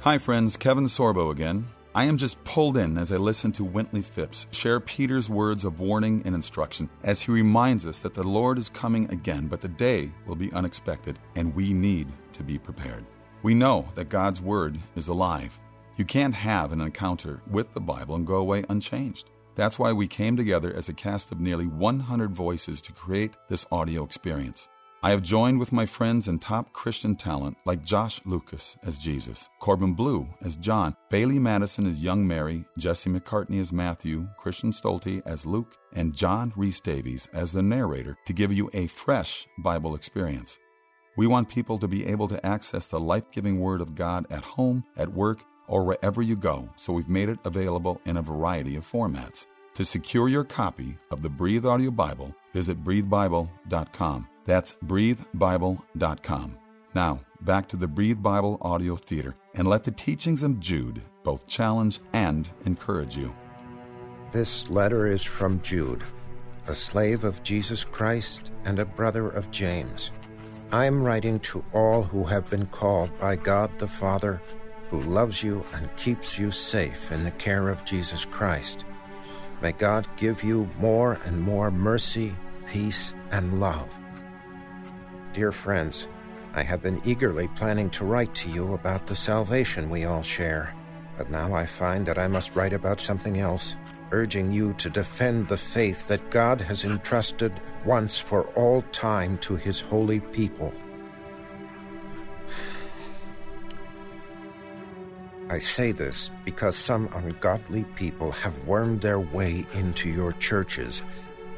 Hi, 0.00 0.18
friends. 0.18 0.56
Kevin 0.56 0.86
Sorbo 0.86 1.30
again. 1.30 1.68
I 1.96 2.04
am 2.04 2.18
just 2.18 2.44
pulled 2.44 2.76
in 2.76 2.98
as 2.98 3.10
I 3.10 3.16
listen 3.16 3.52
to 3.52 3.64
Wintley 3.64 4.04
Phipps 4.04 4.46
share 4.50 4.80
Peter's 4.80 5.30
words 5.30 5.64
of 5.64 5.80
warning 5.80 6.20
and 6.26 6.34
instruction 6.34 6.90
as 7.02 7.22
he 7.22 7.32
reminds 7.32 7.86
us 7.86 8.00
that 8.00 8.12
the 8.12 8.22
Lord 8.22 8.58
is 8.58 8.68
coming 8.68 9.10
again, 9.10 9.46
but 9.46 9.62
the 9.62 9.68
day 9.68 10.10
will 10.26 10.34
be 10.34 10.52
unexpected, 10.52 11.18
and 11.36 11.54
we 11.54 11.72
need 11.72 12.08
to 12.34 12.42
be 12.42 12.58
prepared. 12.58 13.06
We 13.42 13.54
know 13.54 13.88
that 13.94 14.10
God's 14.10 14.42
Word 14.42 14.78
is 14.94 15.08
alive. 15.08 15.58
You 15.96 16.04
can't 16.04 16.34
have 16.34 16.70
an 16.70 16.82
encounter 16.82 17.40
with 17.50 17.72
the 17.72 17.80
Bible 17.80 18.14
and 18.14 18.26
go 18.26 18.36
away 18.36 18.66
unchanged. 18.68 19.30
That's 19.54 19.78
why 19.78 19.94
we 19.94 20.06
came 20.06 20.36
together 20.36 20.74
as 20.76 20.90
a 20.90 20.92
cast 20.92 21.32
of 21.32 21.40
nearly 21.40 21.66
100 21.66 22.30
voices 22.30 22.82
to 22.82 22.92
create 22.92 23.38
this 23.48 23.64
audio 23.72 24.04
experience. 24.04 24.68
I 25.06 25.10
have 25.10 25.22
joined 25.22 25.60
with 25.60 25.70
my 25.70 25.86
friends 25.86 26.26
and 26.26 26.42
top 26.42 26.72
Christian 26.72 27.14
talent 27.14 27.58
like 27.64 27.84
Josh 27.84 28.20
Lucas 28.24 28.76
as 28.82 28.98
Jesus, 28.98 29.48
Corbin 29.60 29.94
Bleu 29.94 30.26
as 30.42 30.56
John, 30.56 30.96
Bailee 31.12 31.38
Madison 31.38 31.86
as 31.86 32.02
young 32.02 32.26
Mary, 32.26 32.64
Jesse 32.76 33.08
McCartney 33.08 33.60
as 33.60 33.72
Matthew, 33.72 34.26
Christian 34.36 34.72
Stolte 34.72 35.22
as 35.24 35.46
Luke, 35.46 35.76
and 35.92 36.12
John 36.12 36.52
Rhys 36.56 36.80
Davies 36.80 37.28
as 37.32 37.52
the 37.52 37.62
narrator 37.62 38.18
to 38.26 38.32
give 38.32 38.52
you 38.52 38.68
a 38.74 38.88
fresh 38.88 39.46
Bible 39.58 39.94
experience. 39.94 40.58
We 41.16 41.28
want 41.28 41.50
people 41.50 41.78
to 41.78 41.86
be 41.86 42.04
able 42.04 42.26
to 42.26 42.44
access 42.44 42.88
the 42.88 42.98
life 42.98 43.30
giving 43.30 43.60
Word 43.60 43.80
of 43.80 43.94
God 43.94 44.26
at 44.28 44.42
home, 44.42 44.82
at 44.96 45.12
work, 45.12 45.38
or 45.68 45.84
wherever 45.84 46.20
you 46.20 46.34
go, 46.34 46.68
so 46.74 46.92
we've 46.92 47.08
made 47.08 47.28
it 47.28 47.38
available 47.44 48.00
in 48.06 48.16
a 48.16 48.22
variety 48.22 48.74
of 48.74 48.90
formats. 48.90 49.46
To 49.76 49.84
secure 49.84 50.30
your 50.30 50.44
copy 50.44 50.96
of 51.10 51.20
the 51.20 51.28
Breathe 51.28 51.66
Audio 51.66 51.90
Bible, 51.90 52.34
visit 52.54 52.82
breathebible.com. 52.82 54.26
That's 54.46 54.72
breathebible.com. 54.72 56.56
Now, 56.94 57.20
back 57.42 57.68
to 57.68 57.76
the 57.76 57.86
Breathe 57.86 58.22
Bible 58.22 58.56
Audio 58.62 58.96
Theater, 58.96 59.36
and 59.54 59.68
let 59.68 59.84
the 59.84 59.90
teachings 59.90 60.42
of 60.42 60.60
Jude 60.60 61.02
both 61.24 61.46
challenge 61.46 62.00
and 62.14 62.48
encourage 62.64 63.18
you. 63.18 63.34
This 64.32 64.70
letter 64.70 65.08
is 65.08 65.22
from 65.22 65.60
Jude, 65.60 66.04
a 66.66 66.74
slave 66.74 67.24
of 67.24 67.42
Jesus 67.42 67.84
Christ 67.84 68.52
and 68.64 68.78
a 68.78 68.86
brother 68.86 69.28
of 69.28 69.50
James. 69.50 70.10
I 70.72 70.86
am 70.86 71.02
writing 71.02 71.38
to 71.40 71.62
all 71.74 72.02
who 72.02 72.24
have 72.24 72.48
been 72.48 72.64
called 72.68 73.10
by 73.18 73.36
God 73.36 73.78
the 73.78 73.86
Father, 73.86 74.40
who 74.88 75.02
loves 75.02 75.42
you 75.42 75.62
and 75.74 75.94
keeps 75.98 76.38
you 76.38 76.50
safe 76.50 77.12
in 77.12 77.24
the 77.24 77.30
care 77.32 77.68
of 77.68 77.84
Jesus 77.84 78.24
Christ. 78.24 78.86
May 79.62 79.72
God 79.72 80.06
give 80.16 80.42
you 80.42 80.68
more 80.78 81.18
and 81.24 81.40
more 81.40 81.70
mercy, 81.70 82.36
peace, 82.66 83.14
and 83.30 83.58
love. 83.60 83.88
Dear 85.32 85.52
friends, 85.52 86.08
I 86.54 86.62
have 86.62 86.82
been 86.82 87.00
eagerly 87.04 87.48
planning 87.48 87.90
to 87.90 88.04
write 88.04 88.34
to 88.36 88.50
you 88.50 88.74
about 88.74 89.06
the 89.06 89.16
salvation 89.16 89.90
we 89.90 90.04
all 90.04 90.22
share, 90.22 90.74
but 91.16 91.30
now 91.30 91.54
I 91.54 91.66
find 91.66 92.06
that 92.06 92.18
I 92.18 92.28
must 92.28 92.54
write 92.54 92.72
about 92.72 93.00
something 93.00 93.38
else, 93.38 93.76
urging 94.10 94.52
you 94.52 94.72
to 94.74 94.90
defend 94.90 95.48
the 95.48 95.56
faith 95.56 96.06
that 96.08 96.30
God 96.30 96.60
has 96.60 96.84
entrusted 96.84 97.52
once 97.84 98.18
for 98.18 98.44
all 98.54 98.82
time 98.92 99.38
to 99.38 99.56
his 99.56 99.80
holy 99.80 100.20
people. 100.20 100.72
I 105.48 105.58
say 105.58 105.92
this 105.92 106.30
because 106.44 106.76
some 106.76 107.08
ungodly 107.14 107.84
people 107.94 108.32
have 108.32 108.66
wormed 108.66 109.00
their 109.00 109.20
way 109.20 109.64
into 109.74 110.08
your 110.08 110.32
churches 110.32 111.02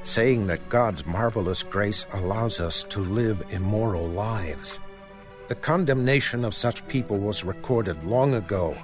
saying 0.02 0.46
that 0.46 0.68
God's 0.68 1.04
marvelous 1.04 1.62
grace 1.62 2.06
allows 2.12 2.60
us 2.60 2.82
to 2.84 3.00
live 3.00 3.42
immoral 3.50 4.06
lives. 4.06 4.80
The 5.48 5.54
condemnation 5.54 6.44
of 6.44 6.54
such 6.54 6.86
people 6.88 7.18
was 7.18 7.44
recorded 7.44 8.02
long 8.04 8.34
ago, 8.34 8.76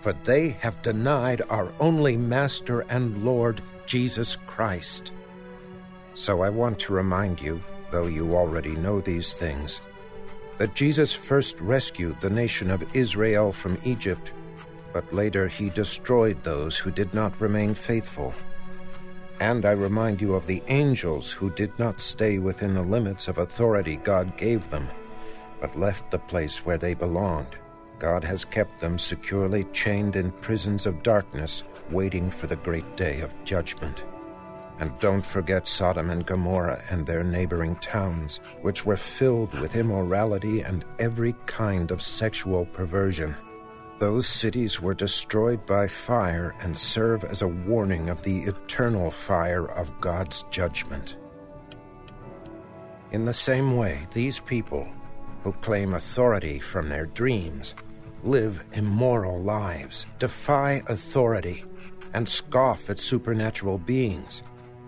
for 0.00 0.12
they 0.12 0.50
have 0.60 0.82
denied 0.82 1.42
our 1.48 1.72
only 1.80 2.16
Master 2.16 2.80
and 2.80 3.24
Lord, 3.24 3.62
Jesus 3.86 4.36
Christ. 4.46 5.12
So 6.14 6.42
I 6.42 6.50
want 6.50 6.78
to 6.80 6.92
remind 6.92 7.40
you, 7.40 7.62
though 7.90 8.06
you 8.06 8.36
already 8.36 8.76
know 8.76 9.00
these 9.00 9.32
things, 9.32 9.80
that 10.58 10.74
Jesus 10.74 11.12
first 11.12 11.60
rescued 11.60 12.20
the 12.20 12.30
nation 12.30 12.70
of 12.70 12.94
Israel 12.94 13.52
from 13.52 13.78
Egypt, 13.84 14.32
but 14.92 15.12
later 15.12 15.48
he 15.48 15.70
destroyed 15.70 16.42
those 16.42 16.76
who 16.76 16.90
did 16.90 17.12
not 17.14 17.40
remain 17.40 17.74
faithful. 17.74 18.32
And 19.40 19.64
I 19.64 19.72
remind 19.72 20.20
you 20.20 20.34
of 20.34 20.46
the 20.46 20.62
angels 20.66 21.32
who 21.32 21.50
did 21.50 21.78
not 21.78 22.00
stay 22.00 22.38
within 22.38 22.74
the 22.74 22.82
limits 22.82 23.28
of 23.28 23.38
authority 23.38 23.96
God 23.96 24.36
gave 24.36 24.68
them, 24.70 24.88
but 25.60 25.78
left 25.78 26.10
the 26.10 26.18
place 26.18 26.64
where 26.66 26.78
they 26.78 26.94
belonged. 26.94 27.58
God 27.98 28.24
has 28.24 28.44
kept 28.44 28.80
them 28.80 28.98
securely 28.98 29.64
chained 29.72 30.16
in 30.16 30.32
prisons 30.32 30.86
of 30.86 31.02
darkness, 31.02 31.62
waiting 31.90 32.30
for 32.30 32.46
the 32.46 32.56
great 32.56 32.96
day 32.96 33.20
of 33.20 33.34
judgment. 33.44 34.04
And 34.80 34.96
don't 35.00 35.26
forget 35.26 35.66
Sodom 35.66 36.10
and 36.10 36.24
Gomorrah 36.24 36.82
and 36.90 37.04
their 37.04 37.24
neighboring 37.24 37.74
towns, 37.76 38.38
which 38.62 38.86
were 38.86 38.96
filled 38.96 39.52
with 39.58 39.74
immorality 39.74 40.60
and 40.60 40.84
every 41.00 41.34
kind 41.46 41.90
of 41.90 42.00
sexual 42.00 42.66
perversion. 42.66 43.34
Those 43.98 44.28
cities 44.28 44.80
were 44.80 44.94
destroyed 44.94 45.66
by 45.66 45.88
fire 45.88 46.54
and 46.60 46.78
serve 46.78 47.24
as 47.24 47.42
a 47.42 47.48
warning 47.48 48.08
of 48.08 48.22
the 48.22 48.42
eternal 48.42 49.10
fire 49.10 49.66
of 49.66 50.00
God's 50.00 50.44
judgment. 50.50 51.16
In 53.10 53.24
the 53.24 53.32
same 53.32 53.76
way, 53.76 54.06
these 54.12 54.38
people, 54.38 54.86
who 55.42 55.52
claim 55.52 55.94
authority 55.94 56.60
from 56.60 56.88
their 56.88 57.06
dreams, 57.06 57.74
live 58.22 58.64
immoral 58.72 59.40
lives, 59.40 60.06
defy 60.20 60.80
authority, 60.86 61.64
and 62.14 62.28
scoff 62.28 62.88
at 62.90 63.00
supernatural 63.00 63.78
beings. 63.78 64.42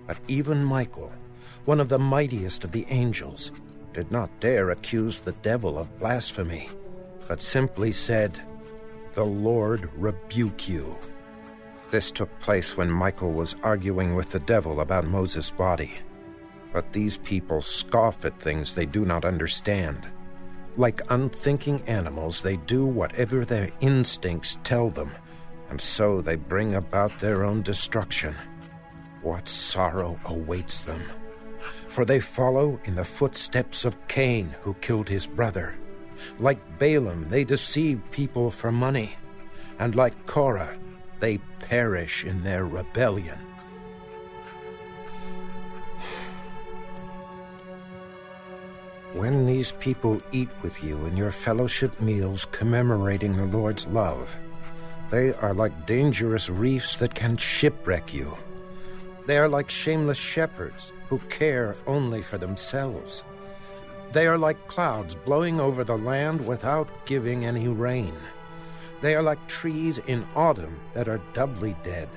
But 0.06 0.18
even 0.28 0.64
Michael, 0.64 1.12
one 1.64 1.80
of 1.80 1.88
the 1.88 1.98
mightiest 1.98 2.62
of 2.62 2.70
the 2.70 2.86
angels, 2.90 3.50
did 3.92 4.12
not 4.12 4.38
dare 4.38 4.70
accuse 4.70 5.18
the 5.18 5.32
devil 5.32 5.78
of 5.78 5.98
blasphemy, 5.98 6.68
but 7.26 7.42
simply 7.42 7.90
said, 7.90 8.40
the 9.20 9.26
Lord 9.26 9.90
rebuke 9.96 10.66
you. 10.66 10.96
This 11.90 12.10
took 12.10 12.30
place 12.38 12.74
when 12.74 12.90
Michael 12.90 13.32
was 13.32 13.54
arguing 13.62 14.14
with 14.14 14.30
the 14.30 14.40
devil 14.40 14.80
about 14.80 15.04
Moses' 15.04 15.50
body. 15.50 15.92
But 16.72 16.94
these 16.94 17.18
people 17.18 17.60
scoff 17.60 18.24
at 18.24 18.40
things 18.40 18.72
they 18.72 18.86
do 18.86 19.04
not 19.04 19.26
understand. 19.26 20.08
Like 20.78 21.02
unthinking 21.10 21.82
animals, 21.82 22.40
they 22.40 22.56
do 22.56 22.86
whatever 22.86 23.44
their 23.44 23.68
instincts 23.82 24.58
tell 24.64 24.88
them, 24.88 25.10
and 25.68 25.78
so 25.78 26.22
they 26.22 26.36
bring 26.36 26.76
about 26.76 27.18
their 27.18 27.44
own 27.44 27.60
destruction. 27.60 28.34
What 29.20 29.46
sorrow 29.46 30.18
awaits 30.24 30.80
them! 30.80 31.02
For 31.88 32.06
they 32.06 32.20
follow 32.20 32.80
in 32.84 32.94
the 32.94 33.04
footsteps 33.04 33.84
of 33.84 34.08
Cain, 34.08 34.54
who 34.62 34.72
killed 34.80 35.10
his 35.10 35.26
brother. 35.26 35.76
Like 36.38 36.78
Balaam, 36.78 37.28
they 37.28 37.44
deceive 37.44 38.00
people 38.10 38.50
for 38.50 38.72
money, 38.72 39.16
and 39.78 39.94
like 39.94 40.26
Korah, 40.26 40.76
they 41.18 41.38
perish 41.60 42.24
in 42.24 42.42
their 42.42 42.66
rebellion. 42.66 43.38
When 49.12 49.44
these 49.44 49.72
people 49.72 50.22
eat 50.30 50.50
with 50.62 50.84
you 50.84 51.04
in 51.06 51.16
your 51.16 51.32
fellowship 51.32 52.00
meals 52.00 52.44
commemorating 52.44 53.36
the 53.36 53.46
Lord's 53.46 53.88
love, 53.88 54.34
they 55.10 55.34
are 55.34 55.52
like 55.52 55.84
dangerous 55.84 56.48
reefs 56.48 56.96
that 56.98 57.14
can 57.14 57.36
shipwreck 57.36 58.14
you. 58.14 58.38
They 59.26 59.36
are 59.36 59.48
like 59.48 59.68
shameless 59.68 60.16
shepherds 60.16 60.92
who 61.08 61.18
care 61.18 61.74
only 61.88 62.22
for 62.22 62.38
themselves. 62.38 63.24
They 64.12 64.26
are 64.26 64.38
like 64.38 64.66
clouds 64.66 65.14
blowing 65.14 65.60
over 65.60 65.84
the 65.84 65.98
land 65.98 66.46
without 66.46 67.06
giving 67.06 67.46
any 67.46 67.68
rain. 67.68 68.14
They 69.00 69.14
are 69.14 69.22
like 69.22 69.46
trees 69.46 69.98
in 69.98 70.26
autumn 70.34 70.80
that 70.94 71.08
are 71.08 71.22
doubly 71.32 71.76
dead, 71.82 72.08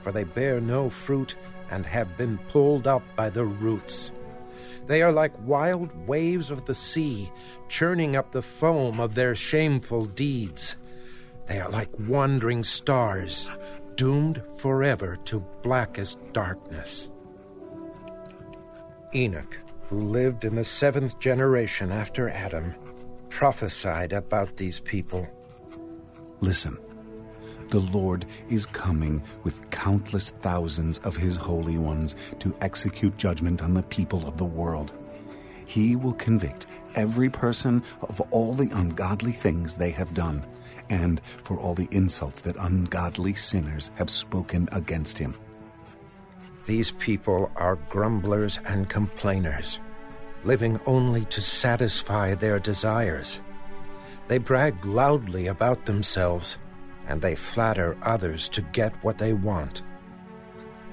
for 0.00 0.12
they 0.12 0.24
bear 0.24 0.60
no 0.60 0.88
fruit 0.88 1.34
and 1.70 1.84
have 1.84 2.16
been 2.16 2.38
pulled 2.48 2.86
up 2.86 3.02
by 3.16 3.28
the 3.28 3.44
roots. 3.44 4.12
They 4.86 5.02
are 5.02 5.12
like 5.12 5.32
wild 5.46 5.90
waves 6.06 6.50
of 6.50 6.64
the 6.66 6.74
sea, 6.74 7.30
churning 7.68 8.16
up 8.16 8.32
the 8.32 8.42
foam 8.42 9.00
of 9.00 9.14
their 9.14 9.34
shameful 9.34 10.06
deeds. 10.06 10.76
They 11.46 11.60
are 11.60 11.70
like 11.70 11.90
wandering 11.98 12.64
stars, 12.64 13.48
doomed 13.96 14.42
forever 14.56 15.18
to 15.24 15.44
blackest 15.62 16.18
darkness. 16.32 17.08
Enoch, 19.14 19.58
who 19.92 19.98
lived 19.98 20.46
in 20.46 20.54
the 20.54 20.64
seventh 20.64 21.18
generation 21.18 21.92
after 21.92 22.30
Adam, 22.30 22.74
prophesied 23.28 24.14
about 24.14 24.56
these 24.56 24.80
people. 24.80 25.28
Listen, 26.40 26.78
the 27.68 27.80
Lord 27.80 28.24
is 28.48 28.64
coming 28.64 29.22
with 29.44 29.68
countless 29.68 30.30
thousands 30.40 30.96
of 31.00 31.14
his 31.14 31.36
holy 31.36 31.76
ones 31.76 32.16
to 32.38 32.56
execute 32.62 33.18
judgment 33.18 33.62
on 33.62 33.74
the 33.74 33.82
people 33.82 34.26
of 34.26 34.38
the 34.38 34.46
world. 34.46 34.94
He 35.66 35.94
will 35.94 36.14
convict 36.14 36.64
every 36.94 37.28
person 37.28 37.82
of 38.00 38.18
all 38.30 38.54
the 38.54 38.70
ungodly 38.72 39.32
things 39.32 39.74
they 39.74 39.90
have 39.90 40.14
done, 40.14 40.42
and 40.88 41.20
for 41.44 41.58
all 41.58 41.74
the 41.74 41.88
insults 41.90 42.40
that 42.40 42.56
ungodly 42.56 43.34
sinners 43.34 43.90
have 43.96 44.08
spoken 44.08 44.70
against 44.72 45.18
him. 45.18 45.34
These 46.64 46.92
people 46.92 47.50
are 47.56 47.76
grumblers 47.88 48.58
and 48.68 48.88
complainers, 48.88 49.80
living 50.44 50.78
only 50.86 51.24
to 51.26 51.40
satisfy 51.40 52.34
their 52.34 52.60
desires. 52.60 53.40
They 54.28 54.38
brag 54.38 54.84
loudly 54.84 55.48
about 55.48 55.84
themselves 55.84 56.58
and 57.08 57.20
they 57.20 57.34
flatter 57.34 57.96
others 58.02 58.48
to 58.50 58.62
get 58.62 58.92
what 59.02 59.18
they 59.18 59.32
want. 59.32 59.82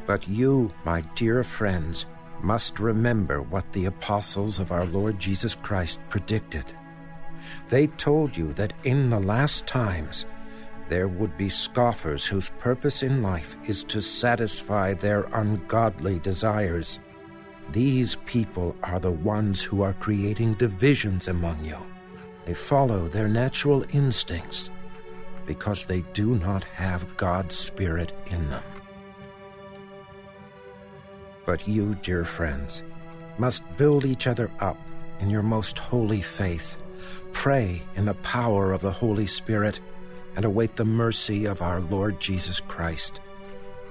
But 0.07 0.27
you, 0.27 0.73
my 0.85 1.01
dear 1.13 1.43
friends, 1.43 2.07
must 2.41 2.79
remember 2.79 3.41
what 3.41 3.71
the 3.73 3.85
apostles 3.85 4.57
of 4.57 4.71
our 4.71 4.85
Lord 4.85 5.19
Jesus 5.19 5.53
Christ 5.53 5.99
predicted. 6.09 6.65
They 7.69 7.87
told 7.87 8.35
you 8.35 8.53
that 8.53 8.73
in 8.83 9.09
the 9.11 9.19
last 9.19 9.67
times 9.67 10.25
there 10.89 11.07
would 11.07 11.37
be 11.37 11.49
scoffers 11.49 12.25
whose 12.25 12.49
purpose 12.57 13.03
in 13.03 13.21
life 13.21 13.55
is 13.67 13.83
to 13.85 14.01
satisfy 14.01 14.93
their 14.93 15.23
ungodly 15.33 16.19
desires. 16.19 16.99
These 17.71 18.15
people 18.25 18.75
are 18.81 18.99
the 18.99 19.11
ones 19.11 19.63
who 19.63 19.83
are 19.83 19.93
creating 19.93 20.55
divisions 20.55 21.27
among 21.27 21.63
you. 21.63 21.77
They 22.45 22.55
follow 22.55 23.07
their 23.07 23.27
natural 23.27 23.85
instincts 23.93 24.71
because 25.45 25.85
they 25.85 26.01
do 26.13 26.35
not 26.35 26.63
have 26.63 27.15
God's 27.15 27.55
Spirit 27.55 28.11
in 28.31 28.49
them. 28.49 28.63
But 31.45 31.67
you, 31.67 31.95
dear 31.95 32.25
friends, 32.25 32.83
must 33.37 33.63
build 33.77 34.05
each 34.05 34.27
other 34.27 34.51
up 34.59 34.77
in 35.19 35.29
your 35.29 35.43
most 35.43 35.77
holy 35.77 36.21
faith, 36.21 36.77
pray 37.33 37.83
in 37.95 38.05
the 38.05 38.15
power 38.15 38.73
of 38.73 38.81
the 38.81 38.91
Holy 38.91 39.27
Spirit, 39.27 39.79
and 40.39 40.45
await 40.45 40.77
the 40.77 40.85
mercy 40.85 41.43
of 41.43 41.61
our 41.61 41.81
Lord 41.81 42.21
Jesus 42.21 42.61
Christ, 42.61 43.19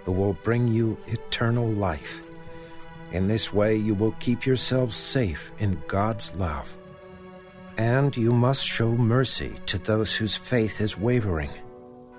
who 0.07 0.13
will 0.13 0.33
bring 0.33 0.67
you 0.67 0.97
eternal 1.09 1.69
life. 1.69 2.31
In 3.13 3.29
this 3.29 3.53
way, 3.53 3.77
you 3.77 3.93
will 3.93 4.17
keep 4.21 4.47
yourselves 4.47 4.97
safe 4.97 5.53
in 5.59 5.83
God's 5.89 6.35
love 6.37 6.75
and 7.79 8.17
you 8.17 8.33
must 8.33 8.67
show 8.67 8.97
mercy 8.97 9.55
to 9.67 9.79
those 9.79 10.15
whose 10.15 10.35
faith 10.35 10.81
is 10.81 10.99
wavering. 10.99 11.51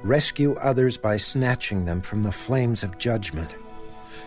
Rescue 0.03 0.53
others 0.55 0.95
by 0.95 1.17
snatching 1.17 1.83
them 1.83 2.01
from 2.01 2.21
the 2.21 2.31
flames 2.31 2.81
of 2.81 2.97
judgment. 2.97 3.55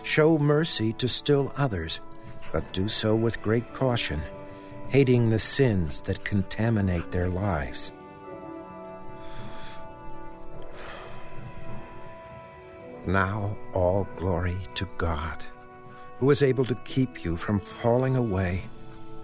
Show 0.03 0.37
mercy 0.37 0.91
to 0.93 1.07
still 1.07 1.51
others, 1.57 2.01
but 2.51 2.71
do 2.71 2.87
so 2.87 3.15
with 3.15 3.41
great 3.41 3.73
caution, 3.73 4.21
hating 4.89 5.29
the 5.29 5.39
sins 5.39 6.01
that 6.01 6.23
contaminate 6.23 7.11
their 7.11 7.29
lives. 7.29 7.91
Now 13.05 13.57
all 13.73 14.07
glory 14.15 14.57
to 14.75 14.87
God, 14.97 15.43
who 16.19 16.31
is 16.31 16.41
able 16.41 16.63
to 16.65 16.75
keep 16.85 17.25
you 17.25 17.35
from 17.35 17.59
falling 17.59 18.15
away 18.15 18.63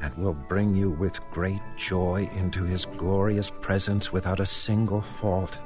and 0.01 0.13
will 0.15 0.33
bring 0.33 0.75
you 0.75 0.91
with 0.91 1.19
great 1.31 1.61
joy 1.77 2.29
into 2.35 2.63
his 2.63 2.85
glorious 2.85 3.49
presence 3.61 4.11
without 4.11 4.39
a 4.39 4.45
single 4.45 5.01
fault. 5.01 5.59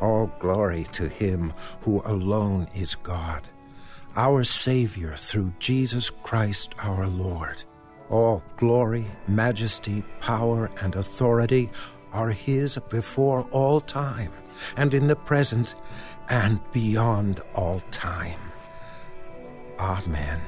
All 0.00 0.32
glory 0.40 0.84
to 0.92 1.08
him 1.08 1.52
who 1.82 2.02
alone 2.04 2.66
is 2.74 2.96
God, 2.96 3.48
our 4.16 4.42
Savior 4.42 5.14
through 5.16 5.52
Jesus 5.58 6.10
Christ 6.10 6.74
our 6.78 7.06
Lord. 7.06 7.62
All 8.10 8.42
glory, 8.56 9.06
majesty, 9.28 10.02
power, 10.18 10.70
and 10.82 10.96
authority 10.96 11.70
are 12.12 12.30
his 12.30 12.78
before 12.90 13.42
all 13.50 13.80
time, 13.80 14.32
and 14.76 14.92
in 14.92 15.06
the 15.06 15.16
present, 15.16 15.74
and 16.28 16.60
beyond 16.72 17.40
all 17.54 17.80
time. 17.90 18.38
Amen. 19.78 20.40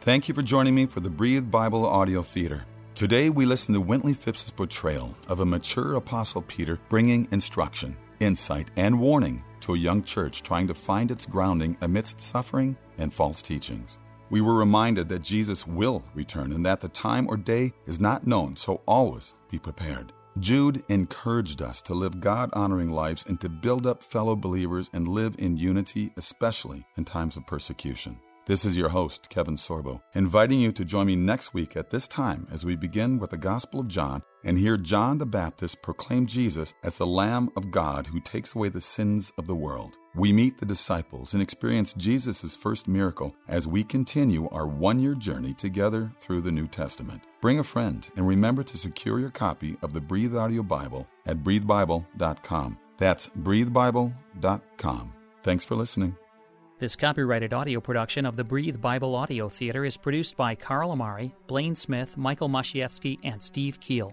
Thank 0.00 0.26
you 0.28 0.34
for 0.34 0.42
joining 0.42 0.74
me 0.74 0.86
for 0.86 1.00
the 1.00 1.10
Breathe 1.10 1.50
Bible 1.50 1.86
Audio 1.86 2.22
Theater. 2.22 2.64
Today 2.94 3.30
we 3.30 3.46
listen 3.46 3.72
to 3.74 3.80
Wintley 3.80 4.16
Phipps's 4.16 4.50
portrayal 4.50 5.14
of 5.28 5.40
a 5.40 5.46
mature 5.46 5.94
Apostle 5.94 6.42
Peter 6.42 6.78
bringing 6.88 7.28
instruction, 7.30 7.96
insight, 8.20 8.68
and 8.76 8.98
warning 8.98 9.44
to 9.60 9.74
a 9.74 9.78
young 9.78 10.02
church 10.02 10.42
trying 10.42 10.66
to 10.66 10.74
find 10.74 11.10
its 11.10 11.24
grounding 11.24 11.76
amidst 11.80 12.20
suffering 12.20 12.76
and 12.98 13.14
false 13.14 13.42
teachings. 13.42 13.98
We 14.32 14.40
were 14.40 14.54
reminded 14.54 15.10
that 15.10 15.20
Jesus 15.20 15.66
will 15.66 16.02
return 16.14 16.52
and 16.52 16.64
that 16.64 16.80
the 16.80 16.88
time 16.88 17.28
or 17.28 17.36
day 17.36 17.74
is 17.86 18.00
not 18.00 18.26
known, 18.26 18.56
so 18.56 18.80
always 18.86 19.34
be 19.50 19.58
prepared. 19.58 20.14
Jude 20.38 20.82
encouraged 20.88 21.60
us 21.60 21.82
to 21.82 21.92
live 21.92 22.18
God 22.18 22.48
honoring 22.54 22.90
lives 22.90 23.26
and 23.28 23.38
to 23.42 23.50
build 23.50 23.86
up 23.86 24.02
fellow 24.02 24.34
believers 24.34 24.88
and 24.94 25.06
live 25.06 25.34
in 25.36 25.58
unity, 25.58 26.12
especially 26.16 26.86
in 26.96 27.04
times 27.04 27.36
of 27.36 27.46
persecution. 27.46 28.18
This 28.46 28.64
is 28.64 28.74
your 28.74 28.88
host, 28.88 29.28
Kevin 29.28 29.56
Sorbo, 29.56 30.00
inviting 30.14 30.60
you 30.60 30.72
to 30.72 30.84
join 30.86 31.08
me 31.08 31.14
next 31.14 31.52
week 31.52 31.76
at 31.76 31.90
this 31.90 32.08
time 32.08 32.48
as 32.50 32.64
we 32.64 32.74
begin 32.74 33.18
with 33.18 33.32
the 33.32 33.36
Gospel 33.36 33.80
of 33.80 33.88
John 33.88 34.22
and 34.44 34.58
hear 34.58 34.76
John 34.76 35.18
the 35.18 35.26
Baptist 35.26 35.82
proclaim 35.82 36.26
Jesus 36.26 36.74
as 36.82 36.98
the 36.98 37.06
Lamb 37.06 37.50
of 37.56 37.70
God 37.70 38.06
who 38.08 38.20
takes 38.20 38.54
away 38.54 38.68
the 38.68 38.80
sins 38.80 39.32
of 39.38 39.46
the 39.46 39.54
world. 39.54 39.96
We 40.14 40.32
meet 40.32 40.58
the 40.58 40.66
disciples 40.66 41.32
and 41.32 41.42
experience 41.42 41.94
Jesus' 41.94 42.54
first 42.54 42.86
miracle 42.86 43.34
as 43.48 43.66
we 43.66 43.82
continue 43.82 44.48
our 44.50 44.66
one 44.66 45.00
year 45.00 45.14
journey 45.14 45.54
together 45.54 46.12
through 46.20 46.42
the 46.42 46.52
New 46.52 46.68
Testament. 46.68 47.22
Bring 47.40 47.58
a 47.58 47.64
friend 47.64 48.06
and 48.16 48.26
remember 48.26 48.62
to 48.62 48.76
secure 48.76 49.18
your 49.18 49.30
copy 49.30 49.76
of 49.82 49.92
the 49.92 50.00
Breathe 50.00 50.36
Audio 50.36 50.62
Bible 50.62 51.06
at 51.26 51.42
breathebible.com. 51.42 52.78
That's 52.98 53.28
breathebible.com. 53.30 55.12
Thanks 55.42 55.64
for 55.64 55.74
listening. 55.74 56.16
This 56.78 56.96
copyrighted 56.96 57.52
audio 57.52 57.80
production 57.80 58.26
of 58.26 58.34
the 58.34 58.42
Breathe 58.42 58.80
Bible 58.80 59.14
Audio 59.14 59.48
Theater 59.48 59.84
is 59.84 59.96
produced 59.96 60.36
by 60.36 60.56
Carl 60.56 60.90
Amari, 60.90 61.32
Blaine 61.46 61.76
Smith, 61.76 62.16
Michael 62.16 62.48
Masiewski, 62.48 63.20
and 63.22 63.40
Steve 63.40 63.78
Keel. 63.78 64.12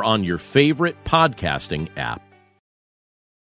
or 0.00 0.04
on 0.04 0.24
your 0.24 0.38
favorite 0.38 0.96
podcasting 1.04 1.88
app. 1.96 2.29